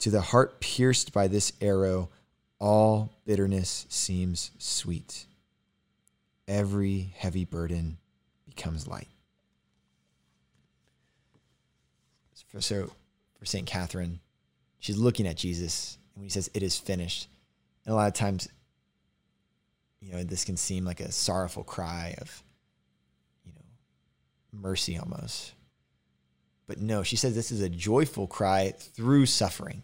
To 0.00 0.10
the 0.10 0.20
heart 0.20 0.60
pierced 0.60 1.12
by 1.12 1.26
this 1.26 1.52
arrow, 1.60 2.10
all 2.60 3.10
bitterness 3.24 3.86
seems 3.88 4.52
sweet. 4.58 5.26
Every 6.46 7.12
heavy 7.16 7.44
burden 7.44 7.98
becomes 8.46 8.86
light. 8.86 9.08
So, 12.58 12.90
for 13.38 13.46
St. 13.46 13.66
Catherine, 13.66 14.18
she's 14.80 14.98
looking 14.98 15.26
at 15.26 15.36
Jesus, 15.36 15.98
and 16.14 16.22
when 16.22 16.26
he 16.26 16.30
says, 16.30 16.50
It 16.52 16.64
is 16.64 16.76
finished, 16.76 17.28
and 17.84 17.92
a 17.92 17.96
lot 17.96 18.08
of 18.08 18.14
times 18.14 18.48
you 20.00 20.12
know, 20.12 20.22
this 20.24 20.44
can 20.44 20.56
seem 20.56 20.84
like 20.84 21.00
a 21.00 21.12
sorrowful 21.12 21.62
cry 21.62 22.14
of, 22.20 22.42
you 23.44 23.52
know, 23.52 24.60
mercy 24.60 24.98
almost. 24.98 25.52
But 26.66 26.80
no, 26.80 27.02
she 27.02 27.16
says 27.16 27.34
this 27.34 27.52
is 27.52 27.60
a 27.60 27.68
joyful 27.68 28.26
cry 28.26 28.72
through 28.76 29.26
suffering. 29.26 29.82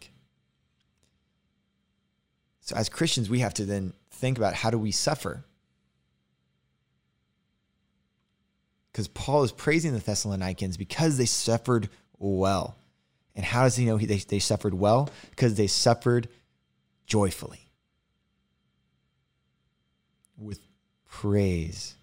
So 2.67 2.75
as 2.75 2.89
Christians, 2.89 3.31
we 3.31 3.39
have 3.39 3.55
to 3.55 3.65
then 3.65 3.93
think 4.11 4.39
about 4.39 4.55
how 4.55 4.71
do 4.71 4.79
we 4.79 4.91
suffer? 4.91 5.45
Because 8.91 9.07
Paul 9.07 9.45
is 9.45 9.53
praising 9.53 9.93
the 9.93 10.01
Thessalonians 10.01 10.77
because 10.77 11.17
they 11.17 11.27
suffered 11.27 11.89
well. 12.19 12.77
And 13.37 13.45
how 13.45 13.63
does 13.63 13.77
he 13.77 13.85
know 13.85 13.99
they, 13.99 14.17
they 14.17 14.41
suffered 14.41 14.75
well? 14.75 15.11
Because 15.31 15.55
they 15.55 15.69
suffered 15.69 16.29
joyfully 17.07 17.69
with 20.37 20.59
praise 21.09 21.95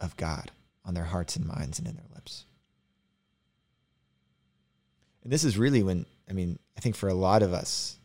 of 0.00 0.16
God 0.16 0.50
on 0.86 0.94
their 0.94 1.04
hearts 1.04 1.36
and 1.36 1.46
minds 1.46 1.78
and 1.78 1.86
in 1.86 1.96
their 1.96 2.06
lips. 2.14 2.46
And 5.22 5.30
this 5.30 5.44
is 5.44 5.58
really 5.58 5.82
when, 5.82 6.06
I 6.30 6.32
mean, 6.32 6.58
I 6.78 6.80
think 6.80 6.96
for 6.96 7.10
a 7.10 7.14
lot 7.14 7.42
of 7.42 7.52
us, 7.52 7.98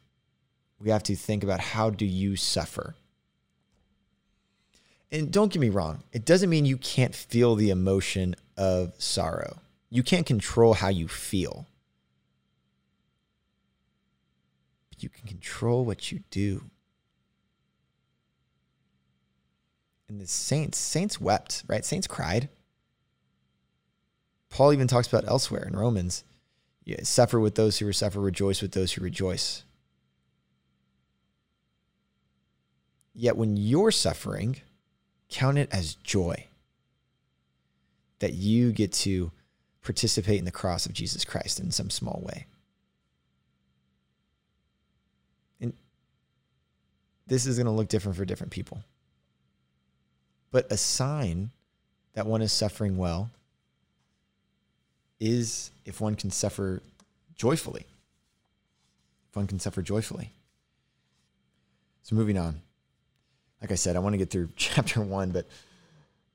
we 0.83 0.89
have 0.89 1.03
to 1.03 1.15
think 1.15 1.43
about 1.43 1.59
how 1.59 1.89
do 1.89 2.05
you 2.05 2.35
suffer? 2.35 2.95
And 5.11 5.31
don't 5.31 5.51
get 5.51 5.59
me 5.59 5.69
wrong, 5.69 6.03
it 6.11 6.25
doesn't 6.25 6.49
mean 6.49 6.65
you 6.65 6.77
can't 6.77 7.15
feel 7.15 7.55
the 7.55 7.69
emotion 7.69 8.35
of 8.57 8.93
sorrow. 8.97 9.59
You 9.89 10.03
can't 10.03 10.25
control 10.25 10.73
how 10.73 10.89
you 10.89 11.07
feel. 11.07 11.67
But 14.89 15.03
you 15.03 15.09
can 15.09 15.27
control 15.27 15.85
what 15.85 16.11
you 16.11 16.21
do. 16.31 16.63
and 20.13 20.21
the 20.21 20.27
saints, 20.27 20.77
saints 20.77 21.19
wept, 21.19 21.63
right? 21.67 21.83
Saints 21.83 22.05
cried. 22.05 22.47
Paul 24.49 24.71
even 24.71 24.87
talks 24.87 25.07
about 25.07 25.27
elsewhere 25.27 25.65
in 25.65 25.75
Romans, 25.75 26.23
suffer 27.01 27.39
with 27.39 27.55
those 27.55 27.79
who 27.79 27.91
suffer, 27.91 28.19
rejoice 28.19 28.61
with 28.61 28.73
those 28.73 28.93
who 28.93 29.03
rejoice. 29.03 29.63
Yet 33.13 33.37
when 33.37 33.57
you're 33.57 33.91
suffering, 33.91 34.57
count 35.29 35.57
it 35.57 35.69
as 35.71 35.95
joy 35.95 36.47
that 38.19 38.33
you 38.33 38.71
get 38.71 38.91
to 38.91 39.31
participate 39.81 40.39
in 40.39 40.45
the 40.45 40.51
cross 40.51 40.85
of 40.85 40.93
Jesus 40.93 41.25
Christ 41.25 41.59
in 41.59 41.71
some 41.71 41.89
small 41.89 42.21
way. 42.25 42.45
And 45.59 45.73
this 47.27 47.45
is 47.45 47.57
going 47.57 47.65
to 47.65 47.71
look 47.71 47.89
different 47.89 48.17
for 48.17 48.25
different 48.25 48.51
people. 48.51 48.81
But 50.51 50.71
a 50.71 50.77
sign 50.77 51.51
that 52.13 52.25
one 52.25 52.41
is 52.41 52.51
suffering 52.51 52.97
well 52.97 53.29
is 55.19 55.71
if 55.85 55.99
one 55.99 56.15
can 56.15 56.31
suffer 56.31 56.81
joyfully. 57.35 57.85
If 59.29 59.35
one 59.35 59.47
can 59.47 59.59
suffer 59.59 59.81
joyfully. 59.81 60.31
So 62.03 62.15
moving 62.15 62.37
on. 62.37 62.61
Like 63.63 63.71
I 63.71 63.75
said, 63.75 63.95
I 63.95 63.99
want 63.99 64.13
to 64.13 64.17
get 64.17 64.29
through 64.29 64.49
chapter 64.55 65.01
one, 65.01 65.31
but 65.31 65.47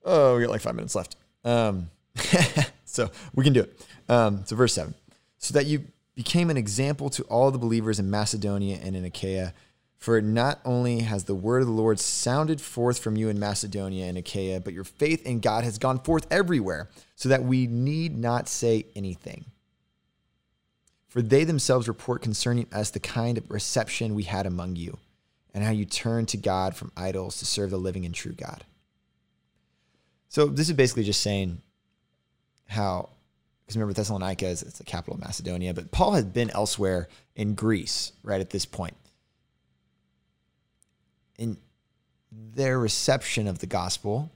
oh, 0.05 0.37
we 0.37 0.43
got 0.43 0.51
like 0.51 0.63
five 0.63 0.75
minutes 0.75 0.97
left. 0.97 1.15
Um, 1.45 1.91
so 2.85 3.11
we 3.35 3.45
can 3.45 3.53
do 3.53 3.61
it. 3.61 3.87
Um, 4.09 4.45
so 4.47 4.57
verse 4.57 4.75
seven. 4.75 4.95
So 5.39 5.55
that 5.55 5.67
you 5.67 5.85
became 6.17 6.51
an 6.51 6.57
example 6.57 7.11
to 7.11 7.23
all 7.25 7.53
the 7.53 7.59
believers 7.59 8.01
in 8.01 8.11
Macedonia 8.11 8.81
and 8.83 8.97
in 8.97 9.05
Achaia 9.05 9.55
for 9.99 10.21
not 10.23 10.61
only 10.65 11.01
has 11.01 11.25
the 11.25 11.35
word 11.35 11.61
of 11.61 11.67
the 11.69 11.75
Lord 11.75 11.99
sounded 12.01 12.61
forth 12.61 12.99
from 12.99 13.17
you 13.17 13.29
in 13.29 13.39
Macedonia 13.39 14.07
and 14.07 14.17
Achaia, 14.17 14.61
but 14.61 14.73
your 14.73 14.85
faith 14.85 15.27
in 15.27 15.41
God 15.41 15.65
has 15.65 15.77
gone 15.77 15.99
forth 15.99 16.27
everywhere, 16.31 16.89
so 17.17 17.29
that 17.29 17.43
we 17.43 17.67
need 17.67 18.17
not 18.17 18.49
say 18.49 18.87
anything. 18.95 19.45
For 21.09 21.21
they 21.21 21.43
themselves 21.43 21.89
report 21.89 22.23
concerning 22.23 22.67
us 22.73 22.91
the 22.91 23.01
kind 23.01 23.39
of 23.39 23.51
reception 23.51 24.15
we 24.15 24.23
had 24.23 24.47
among 24.47 24.77
you, 24.77 24.99
and 25.59 25.67
how 25.67 25.73
you 25.73 25.85
turn 25.85 26.25
to 26.27 26.37
God 26.37 26.77
from 26.77 26.93
idols 26.97 27.39
to 27.39 27.45
serve 27.45 27.71
the 27.71 27.79
living 27.79 28.07
and 28.07 28.15
true 28.15 28.31
God. 28.31 28.63
So 30.29 30.47
this 30.47 30.69
is 30.69 30.77
basically 30.77 31.03
just 31.03 31.21
saying 31.21 31.61
how, 32.69 33.09
because 33.67 33.77
remember 33.77 33.93
Thessalonica 33.93 34.47
is 34.47 34.63
it's 34.63 34.79
the 34.79 34.85
capital 34.85 35.15
of 35.15 35.21
Macedonia, 35.21 35.75
but 35.75 35.91
Paul 35.91 36.13
had 36.13 36.33
been 36.33 36.49
elsewhere 36.51 37.09
in 37.35 37.55
Greece 37.55 38.13
right 38.23 38.41
at 38.41 38.51
this 38.51 38.65
point. 38.65 38.95
and 41.39 41.57
their 42.31 42.79
reception 42.79 43.47
of 43.47 43.59
the 43.59 43.67
gospel 43.67 44.31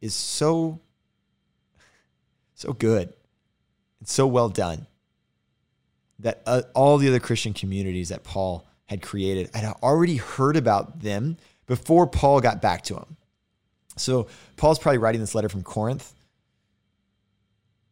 is 0.00 0.14
so 0.14 0.80
so 2.54 2.72
good 2.72 3.12
and 4.00 4.08
so 4.08 4.26
well 4.26 4.48
done 4.48 4.86
that 6.18 6.42
uh, 6.46 6.62
all 6.74 6.98
the 6.98 7.08
other 7.08 7.20
Christian 7.20 7.52
communities 7.52 8.08
that 8.08 8.24
Paul 8.24 8.64
had 8.88 9.02
created 9.02 9.50
I 9.54 9.58
had 9.58 9.74
already 9.82 10.16
heard 10.16 10.56
about 10.56 11.00
them 11.00 11.36
before 11.66 12.06
Paul 12.06 12.40
got 12.40 12.60
back 12.62 12.82
to 12.84 12.94
them. 12.94 13.16
So 13.96 14.28
Paul's 14.56 14.78
probably 14.78 14.98
writing 14.98 15.20
this 15.20 15.34
letter 15.34 15.48
from 15.48 15.62
Corinth. 15.62 16.14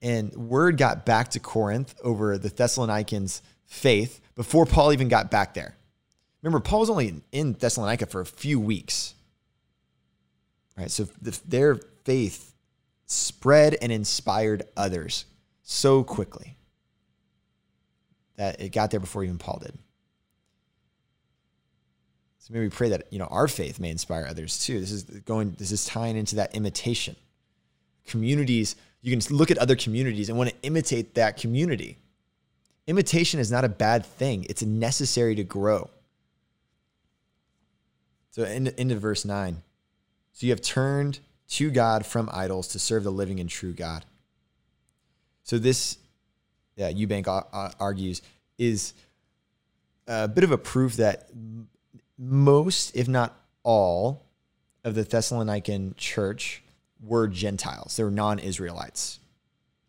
And 0.03 0.33
word 0.35 0.77
got 0.77 1.05
back 1.05 1.31
to 1.31 1.41
Corinth 1.41 1.95
over 2.03 2.39
the 2.39 2.49
Thessalonians' 2.49 3.43
faith 3.67 4.21
before 4.35 4.67
Paul 4.67 4.93
even 4.93 5.09
got 5.09 5.31
back 5.31 5.55
there. 5.55 5.75
Remember, 6.43 6.61
Paul 6.61 6.81
was 6.81 6.91
only 6.91 7.23
in 7.33 7.55
Thessalonica 7.55 8.07
for 8.07 8.21
a 8.21 8.27
few 8.27 8.61
weeks. 8.61 9.15
Right? 10.77 10.91
So 10.91 11.09
the, 11.21 11.39
their 11.47 11.77
faith 12.05 12.55
spread 13.07 13.77
and 13.81 13.91
inspired 13.91 14.65
others 14.77 15.25
so 15.63 16.05
quickly 16.05 16.57
that 18.37 18.61
it 18.61 18.71
got 18.71 18.91
there 18.91 19.01
before 19.01 19.25
even 19.25 19.39
Paul 19.39 19.61
did. 19.63 19.77
So 22.47 22.55
maybe 22.55 22.67
we 22.67 22.71
pray 22.71 22.91
that 22.91 23.09
you 23.11 23.19
know 23.19 23.25
our 23.25 23.49
faith 23.49 23.81
may 23.81 23.91
inspire 23.91 24.25
others 24.25 24.61
too. 24.61 24.79
This 24.79 24.93
is 24.93 25.03
going. 25.03 25.57
This 25.59 25.73
is 25.73 25.85
tying 25.85 26.17
into 26.17 26.37
that 26.37 26.55
imitation. 26.55 27.17
Communities. 28.07 28.77
You 29.03 29.17
can 29.17 29.37
look 29.37 29.51
at 29.51 29.59
other 29.59 29.75
communities 29.75 30.29
and 30.29 30.39
want 30.39 30.51
to 30.51 30.57
imitate 30.63 31.17
that 31.17 31.39
community. 31.39 31.99
Imitation 32.87 33.41
is 33.41 33.51
not 33.51 33.65
a 33.65 33.69
bad 33.69 34.07
thing. 34.07 34.47
It's 34.49 34.63
necessary 34.63 35.35
to 35.35 35.43
grow. 35.43 35.91
So 38.31 38.45
into, 38.45 38.81
into 38.81 38.95
verse 38.95 39.25
nine. 39.25 39.63
So 40.33 40.47
you 40.47 40.53
have 40.53 40.61
turned 40.61 41.19
to 41.49 41.73
God 41.73 42.07
from 42.07 42.31
idols 42.33 42.69
to 42.69 42.79
serve 42.79 43.03
the 43.03 43.11
living 43.11 43.41
and 43.41 43.51
true 43.51 43.73
God. 43.73 44.05
So 45.43 45.59
this, 45.59 45.99
yeah, 46.77 46.93
Eubank 46.93 47.27
uh, 47.27 47.43
uh, 47.53 47.73
argues, 47.81 48.23
is 48.57 48.95
a 50.07 50.29
bit 50.29 50.45
of 50.45 50.53
a 50.53 50.59
proof 50.59 50.95
that 50.97 51.29
most, 52.19 52.95
if 52.95 53.09
not 53.09 53.39
all, 53.63 54.27
of 54.85 54.95
the 54.95 55.05
Thessalonican 55.05 55.97
church 55.97 56.63
were 57.03 57.27
Gentiles. 57.27 57.97
They 57.97 58.05
were 58.05 58.11
non 58.11 58.39
Israelites. 58.39 59.19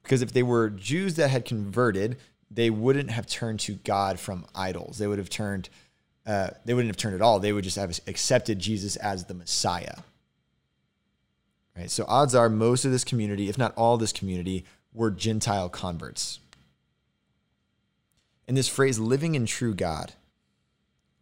Because 0.04 0.22
if 0.22 0.32
they 0.34 0.44
were 0.44 0.70
Jews 0.70 1.16
that 1.16 1.30
had 1.30 1.46
converted, 1.46 2.18
they 2.50 2.70
wouldn't 2.70 3.12
have 3.12 3.28
turned 3.28 3.60
to 3.62 3.76
God 3.76 4.20
from 4.20 4.46
idols. 4.56 4.98
They 4.98 5.08
would 5.08 5.20
have 5.20 5.30
turned, 5.30 5.70
uh, 6.26 6.52
they 6.66 6.74
wouldn't 6.74 6.90
have 6.90 6.98
turned 6.98 7.16
at 7.16 7.22
all. 7.22 7.40
They 7.40 7.54
would 7.54 7.64
just 7.64 7.76
have 7.76 8.00
accepted 8.08 8.60
Jesus 8.60 8.96
as 8.96 9.26
the 9.26 9.34
Messiah. 9.34 9.98
Right? 11.78 11.92
So 11.92 12.06
odds 12.08 12.34
are 12.34 12.50
most 12.50 12.86
of 12.86 12.92
this 12.92 13.04
community, 13.04 13.50
if 13.50 13.58
not 13.58 13.76
all 13.76 13.98
this 13.98 14.14
community, 14.14 14.66
were 14.94 15.12
Gentile 15.12 15.70
converts. 15.70 16.40
And 18.48 18.58
this 18.58 18.68
phrase, 18.70 18.98
living 18.98 19.36
in 19.36 19.46
true 19.46 19.76
God, 19.76 20.14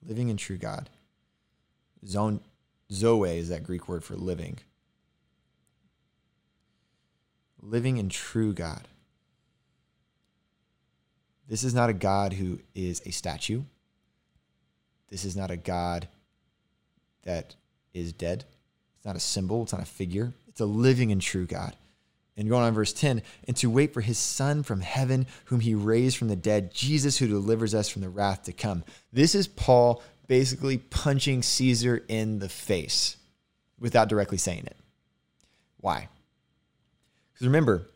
living 0.08 0.30
in 0.30 0.38
true 0.38 0.58
God, 0.58 0.90
zone, 2.08 2.40
zoe 2.92 3.38
is 3.38 3.50
that 3.50 3.64
Greek 3.64 3.88
word 3.88 4.04
for 4.04 4.16
living. 4.16 4.60
Living 7.62 7.98
in 7.98 8.10
true 8.10 8.54
God. 8.54 8.88
This 11.48 11.64
is 11.64 11.74
not 11.74 11.90
a 11.90 11.94
God 11.94 12.34
who 12.34 12.60
is 12.74 13.02
a 13.06 13.12
statue. 13.12 13.64
This 15.10 15.26
is 15.26 15.36
not 15.36 15.52
a 15.52 15.58
God 15.58 16.08
that 17.24 17.56
is 17.94 18.14
dead. 18.14 18.46
It's 18.98 19.06
not 19.06 19.16
a 19.16 19.20
symbol, 19.20 19.64
it's 19.64 19.74
not 19.74 19.82
a 19.82 19.86
figure. 19.86 20.34
It's 20.48 20.62
a 20.62 20.66
living 20.66 21.12
and 21.12 21.22
true 21.22 21.46
God. 21.46 21.76
And 22.38 22.50
going 22.50 22.64
on 22.64 22.74
verse 22.74 22.92
10, 22.92 23.22
and 23.48 23.56
to 23.58 23.70
wait 23.70 23.94
for 23.94 24.02
his 24.02 24.18
son 24.18 24.64
from 24.64 24.82
heaven, 24.82 25.26
whom 25.46 25.62
he 25.62 25.74
raised 25.74 26.18
from 26.18 26.28
the 26.28 26.36
dead, 26.36 26.74
Jesus, 26.74 27.18
who 27.18 27.28
delivers 27.28 27.74
us 27.74 27.88
from 27.88 28.02
the 28.02 28.10
wrath 28.10 28.44
to 28.44 28.52
come. 28.52 28.84
This 29.14 29.36
is 29.36 29.48
Paul 29.48 30.04
basically 30.28 30.78
punching 30.78 31.44
Caesar 31.44 32.04
in 32.08 32.40
the 32.40 32.50
face 32.50 33.18
without 33.80 34.10
directly 34.10 34.38
saying 34.38 34.66
it. 34.66 34.78
Why? 35.80 36.10
Because 37.34 37.48
remember, 37.48 37.88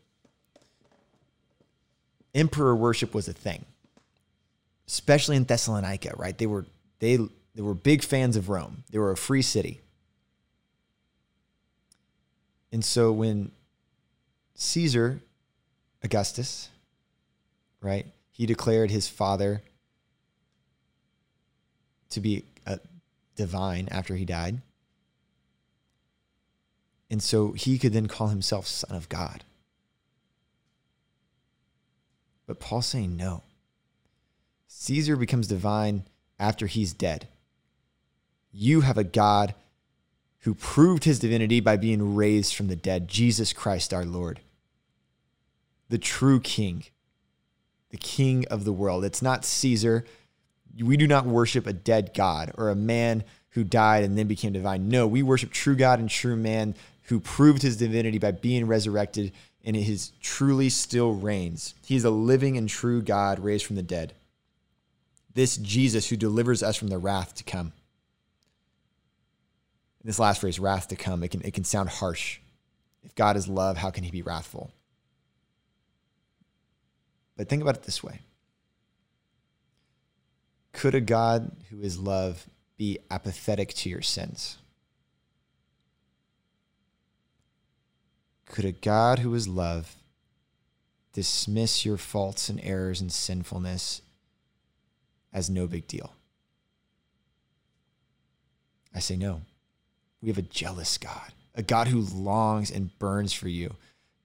emperor 2.34 2.76
worship 2.76 3.14
was 3.14 3.26
a 3.28 3.32
thing, 3.32 3.64
especially 4.86 5.36
in 5.36 5.44
Thessalonica, 5.44 6.14
right? 6.16 6.36
They 6.36 6.46
were 6.46 6.66
they 6.98 7.16
they 7.54 7.62
were 7.62 7.74
big 7.74 8.04
fans 8.04 8.36
of 8.36 8.48
Rome. 8.48 8.84
They 8.90 8.98
were 8.98 9.10
a 9.10 9.16
free 9.16 9.42
city. 9.42 9.80
And 12.72 12.84
so 12.84 13.10
when 13.10 13.50
Caesar 14.54 15.20
Augustus, 16.04 16.68
right, 17.80 18.06
he 18.30 18.46
declared 18.46 18.90
his 18.90 19.08
father 19.08 19.62
to 22.10 22.20
be 22.20 22.44
divine 23.36 23.88
after 23.90 24.16
he 24.16 24.24
died. 24.24 24.60
And 27.10 27.22
so 27.22 27.52
he 27.52 27.78
could 27.78 27.92
then 27.92 28.06
call 28.06 28.28
himself 28.28 28.66
son 28.66 28.94
of 28.94 29.08
God. 29.08 29.44
But 32.46 32.60
Paul's 32.60 32.86
saying 32.86 33.16
no. 33.16 33.42
Caesar 34.68 35.16
becomes 35.16 35.48
divine 35.48 36.04
after 36.38 36.66
he's 36.66 36.92
dead. 36.92 37.28
You 38.52 38.82
have 38.82 38.98
a 38.98 39.04
God 39.04 39.54
who 40.40 40.54
proved 40.54 41.04
his 41.04 41.18
divinity 41.18 41.60
by 41.60 41.76
being 41.76 42.14
raised 42.14 42.54
from 42.54 42.68
the 42.68 42.76
dead, 42.76 43.08
Jesus 43.08 43.52
Christ 43.52 43.92
our 43.92 44.04
Lord, 44.04 44.40
the 45.88 45.98
true 45.98 46.40
King, 46.40 46.84
the 47.90 47.98
King 47.98 48.46
of 48.48 48.64
the 48.64 48.72
world. 48.72 49.04
It's 49.04 49.22
not 49.22 49.44
Caesar. 49.44 50.04
We 50.78 50.96
do 50.96 51.06
not 51.06 51.26
worship 51.26 51.66
a 51.66 51.72
dead 51.72 52.12
God 52.14 52.52
or 52.56 52.68
a 52.68 52.76
man 52.76 53.24
who 53.50 53.64
died 53.64 54.04
and 54.04 54.16
then 54.16 54.26
became 54.28 54.52
divine. 54.52 54.88
No, 54.88 55.06
we 55.06 55.22
worship 55.22 55.50
true 55.52 55.74
God 55.74 55.98
and 55.98 56.08
true 56.08 56.36
man 56.36 56.74
who 57.04 57.18
proved 57.18 57.62
his 57.62 57.76
divinity 57.76 58.18
by 58.18 58.30
being 58.30 58.66
resurrected 58.66 59.32
and 59.64 59.76
his 59.76 60.12
truly 60.22 60.68
still 60.68 61.12
reigns. 61.12 61.74
He 61.84 61.96
is 61.96 62.04
a 62.04 62.10
living 62.10 62.56
and 62.56 62.68
true 62.68 63.02
God 63.02 63.40
raised 63.40 63.66
from 63.66 63.76
the 63.76 63.82
dead. 63.82 64.14
This 65.34 65.56
Jesus 65.56 66.08
who 66.08 66.16
delivers 66.16 66.62
us 66.62 66.76
from 66.76 66.88
the 66.88 66.98
wrath 66.98 67.34
to 67.36 67.44
come 67.44 67.72
this 70.04 70.18
last 70.18 70.40
phrase, 70.40 70.58
wrath 70.58 70.88
to 70.88 70.96
come, 70.96 71.22
it 71.22 71.30
can, 71.30 71.42
it 71.42 71.54
can 71.54 71.64
sound 71.64 71.88
harsh. 71.88 72.38
If 73.02 73.14
God 73.14 73.36
is 73.36 73.48
love, 73.48 73.76
how 73.76 73.90
can 73.90 74.04
he 74.04 74.10
be 74.10 74.22
wrathful? 74.22 74.70
But 77.36 77.48
think 77.48 77.62
about 77.62 77.76
it 77.76 77.82
this 77.82 78.02
way 78.02 78.20
Could 80.80 80.94
a 80.94 81.00
God 81.02 81.52
who 81.68 81.82
is 81.82 81.98
love 81.98 82.48
be 82.78 82.98
apathetic 83.10 83.74
to 83.74 83.90
your 83.90 84.00
sins? 84.00 84.56
Could 88.46 88.64
a 88.64 88.72
God 88.72 89.18
who 89.18 89.34
is 89.34 89.46
love 89.46 89.94
dismiss 91.12 91.84
your 91.84 91.98
faults 91.98 92.48
and 92.48 92.58
errors 92.62 93.02
and 93.02 93.12
sinfulness 93.12 94.00
as 95.34 95.50
no 95.50 95.66
big 95.66 95.86
deal? 95.86 96.14
I 98.94 99.00
say 99.00 99.16
no. 99.16 99.42
We 100.22 100.30
have 100.30 100.38
a 100.38 100.42
jealous 100.42 100.96
God, 100.96 101.34
a 101.54 101.62
God 101.62 101.88
who 101.88 102.00
longs 102.00 102.70
and 102.70 102.98
burns 102.98 103.34
for 103.34 103.48
you. 103.48 103.74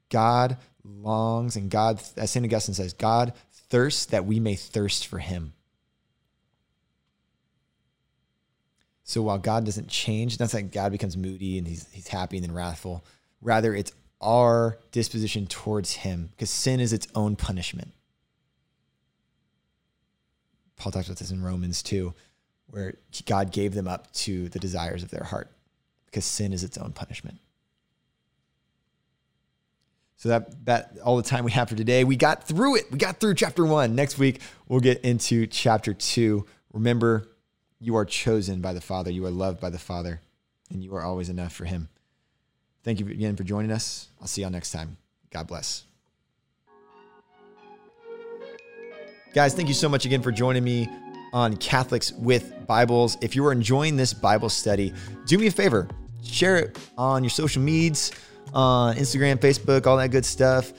God 0.08 0.56
longs, 0.86 1.58
and 1.58 1.70
God, 1.70 2.02
as 2.16 2.32
St. 2.32 2.46
Augustine 2.46 2.76
says, 2.76 2.94
God 2.94 3.34
thirsts 3.52 4.06
that 4.06 4.26
we 4.26 4.40
may 4.40 4.56
thirst 4.56 5.06
for 5.06 5.20
him. 5.20 5.52
So 9.08 9.22
while 9.22 9.38
God 9.38 9.66
doesn't 9.66 9.88
change, 9.88 10.40
that's 10.40 10.56
like 10.56 10.72
God 10.72 10.92
becomes 10.92 11.16
moody 11.16 11.60
and 11.60 11.68
he's, 11.68 11.88
he's 11.92 12.08
happy 12.08 12.38
and 12.38 12.46
then 12.46 12.56
wrathful. 12.56 13.06
Rather, 13.40 13.74
it's 13.76 13.92
our 14.20 14.80
disposition 14.92 15.46
towards 15.46 15.94
him 15.94 16.30
because 16.32 16.50
sin 16.50 16.80
is 16.80 16.92
its 16.92 17.08
own 17.14 17.36
punishment. 17.36 17.94
Paul 20.76 20.92
talks 20.92 21.06
about 21.06 21.20
this 21.20 21.30
in 21.30 21.44
Romans 21.44 21.84
2, 21.84 22.16
where 22.66 22.96
God 23.28 23.52
gave 23.52 23.76
them 23.76 23.88
up 23.88 24.12
to 24.14 24.50
the 24.50 24.60
desires 24.60 25.04
of 25.04 25.12
their 25.12 25.24
heart 25.24 25.52
because 26.08 26.26
sin 26.26 26.52
is 26.52 26.64
its 26.64 26.80
own 26.80 26.92
punishment. 26.92 27.38
So 30.18 30.30
that 30.30 30.66
that 30.66 30.98
all 31.04 31.18
the 31.18 31.24
time 31.24 31.46
we 31.46 31.52
have 31.52 31.70
for 31.70 31.76
today. 31.76 32.04
We 32.04 32.16
got 32.16 32.44
through 32.48 32.78
it. 32.78 32.92
We 32.92 32.98
got 32.98 33.20
through 33.20 33.36
chapter 33.36 33.64
1. 33.64 33.94
Next 33.94 34.18
week 34.18 34.42
we'll 34.68 34.80
get 34.80 35.02
into 35.02 35.46
chapter 35.46 35.94
2. 35.94 36.44
Remember 36.74 37.28
you 37.80 37.96
are 37.96 38.06
chosen 38.06 38.62
by 38.62 38.74
the 38.74 38.82
Father. 38.82 39.12
You 39.12 39.26
are 39.26 39.32
loved 39.32 39.60
by 39.60 39.70
the 39.70 39.80
Father 39.80 40.22
and 40.72 40.84
you 40.84 40.96
are 40.96 41.04
always 41.04 41.30
enough 41.30 41.54
for 41.54 41.66
him. 41.66 41.90
Thank 42.84 43.00
you 43.00 43.08
again 43.08 43.36
for 43.36 43.44
joining 43.44 43.72
us. 43.72 44.10
I'll 44.22 44.28
see 44.28 44.42
y'all 44.42 44.52
next 44.52 44.72
time. 44.72 44.98
God 45.32 45.48
bless. 45.48 45.84
Guys, 49.34 49.54
thank 49.54 49.68
you 49.68 49.74
so 49.74 49.90
much 49.90 50.06
again 50.06 50.22
for 50.22 50.32
joining 50.32 50.64
me 50.64 50.88
on 51.34 51.58
Catholics 51.58 52.14
with 52.14 52.54
Bibles. 52.68 53.18
If 53.22 53.36
you 53.36 53.46
are 53.46 53.52
enjoying 53.52 53.98
this 53.98 54.14
Bible 54.14 54.50
study, 54.50 54.94
do 55.26 55.38
me 55.38 55.48
a 55.48 55.52
favor 55.52 55.90
share 56.26 56.58
it 56.58 56.78
on 56.98 57.24
your 57.24 57.30
social 57.30 57.62
medias, 57.62 58.12
on 58.54 58.96
uh, 58.96 59.00
Instagram, 59.00 59.38
Facebook, 59.38 59.86
all 59.86 59.98
that 59.98 60.12
good 60.12 60.26
stuff. 60.26 60.72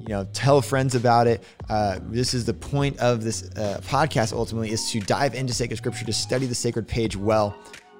You 0.00 0.08
know, 0.08 0.26
tell 0.32 0.60
friends 0.60 0.94
about 0.94 1.26
it. 1.26 1.42
Uh, 1.68 1.98
this 2.02 2.34
is 2.34 2.44
the 2.44 2.54
point 2.54 2.98
of 2.98 3.24
this 3.24 3.50
uh, 3.56 3.80
podcast 3.84 4.32
ultimately 4.32 4.70
is 4.70 4.90
to 4.90 5.00
dive 5.00 5.34
into 5.34 5.52
sacred 5.52 5.76
scripture, 5.76 6.04
to 6.04 6.12
study 6.12 6.46
the 6.46 6.54
sacred 6.54 6.86
page 6.86 7.16
well 7.16 7.56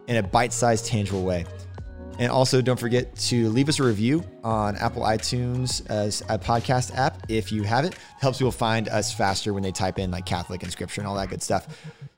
in 0.07 0.17
a 0.17 0.23
bite 0.23 0.53
sized, 0.53 0.87
tangible 0.87 1.25
way. 1.25 1.45
And 2.19 2.33
also, 2.33 2.63
don't 2.63 2.81
forget 2.81 3.15
to 3.17 3.49
leave 3.51 3.69
us 3.69 3.79
a 3.79 3.83
review 3.83 4.25
on 4.43 4.77
Apple 4.77 5.03
iTunes 5.03 5.89
as 5.91 6.23
a 6.31 6.39
podcast 6.39 6.97
app 6.97 7.23
if 7.29 7.53
you 7.53 7.63
have 7.63 7.85
it. 7.85 7.95
it. 7.95 7.99
Helps 8.21 8.39
people 8.39 8.53
find 8.53 8.89
us 8.89 9.13
faster 9.13 9.53
when 9.53 9.63
they 9.63 9.73
type 9.73 9.99
in 9.99 10.11
like 10.11 10.25
Catholic 10.25 10.63
and 10.63 10.73
scripture 10.73 11.03
and 11.03 11.09
all 11.09 11.17
that 11.17 11.29
good 11.29 11.43
stuff. 11.43 11.67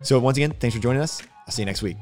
So, 0.03 0.19
once 0.21 0.37
again, 0.37 0.53
thanks 0.61 0.77
for 0.77 0.83
joining 0.83 1.03
us. 1.03 1.21
I'll 1.47 1.53
see 1.53 1.63
you 1.63 1.67
next 1.67 1.83
week. 1.83 1.97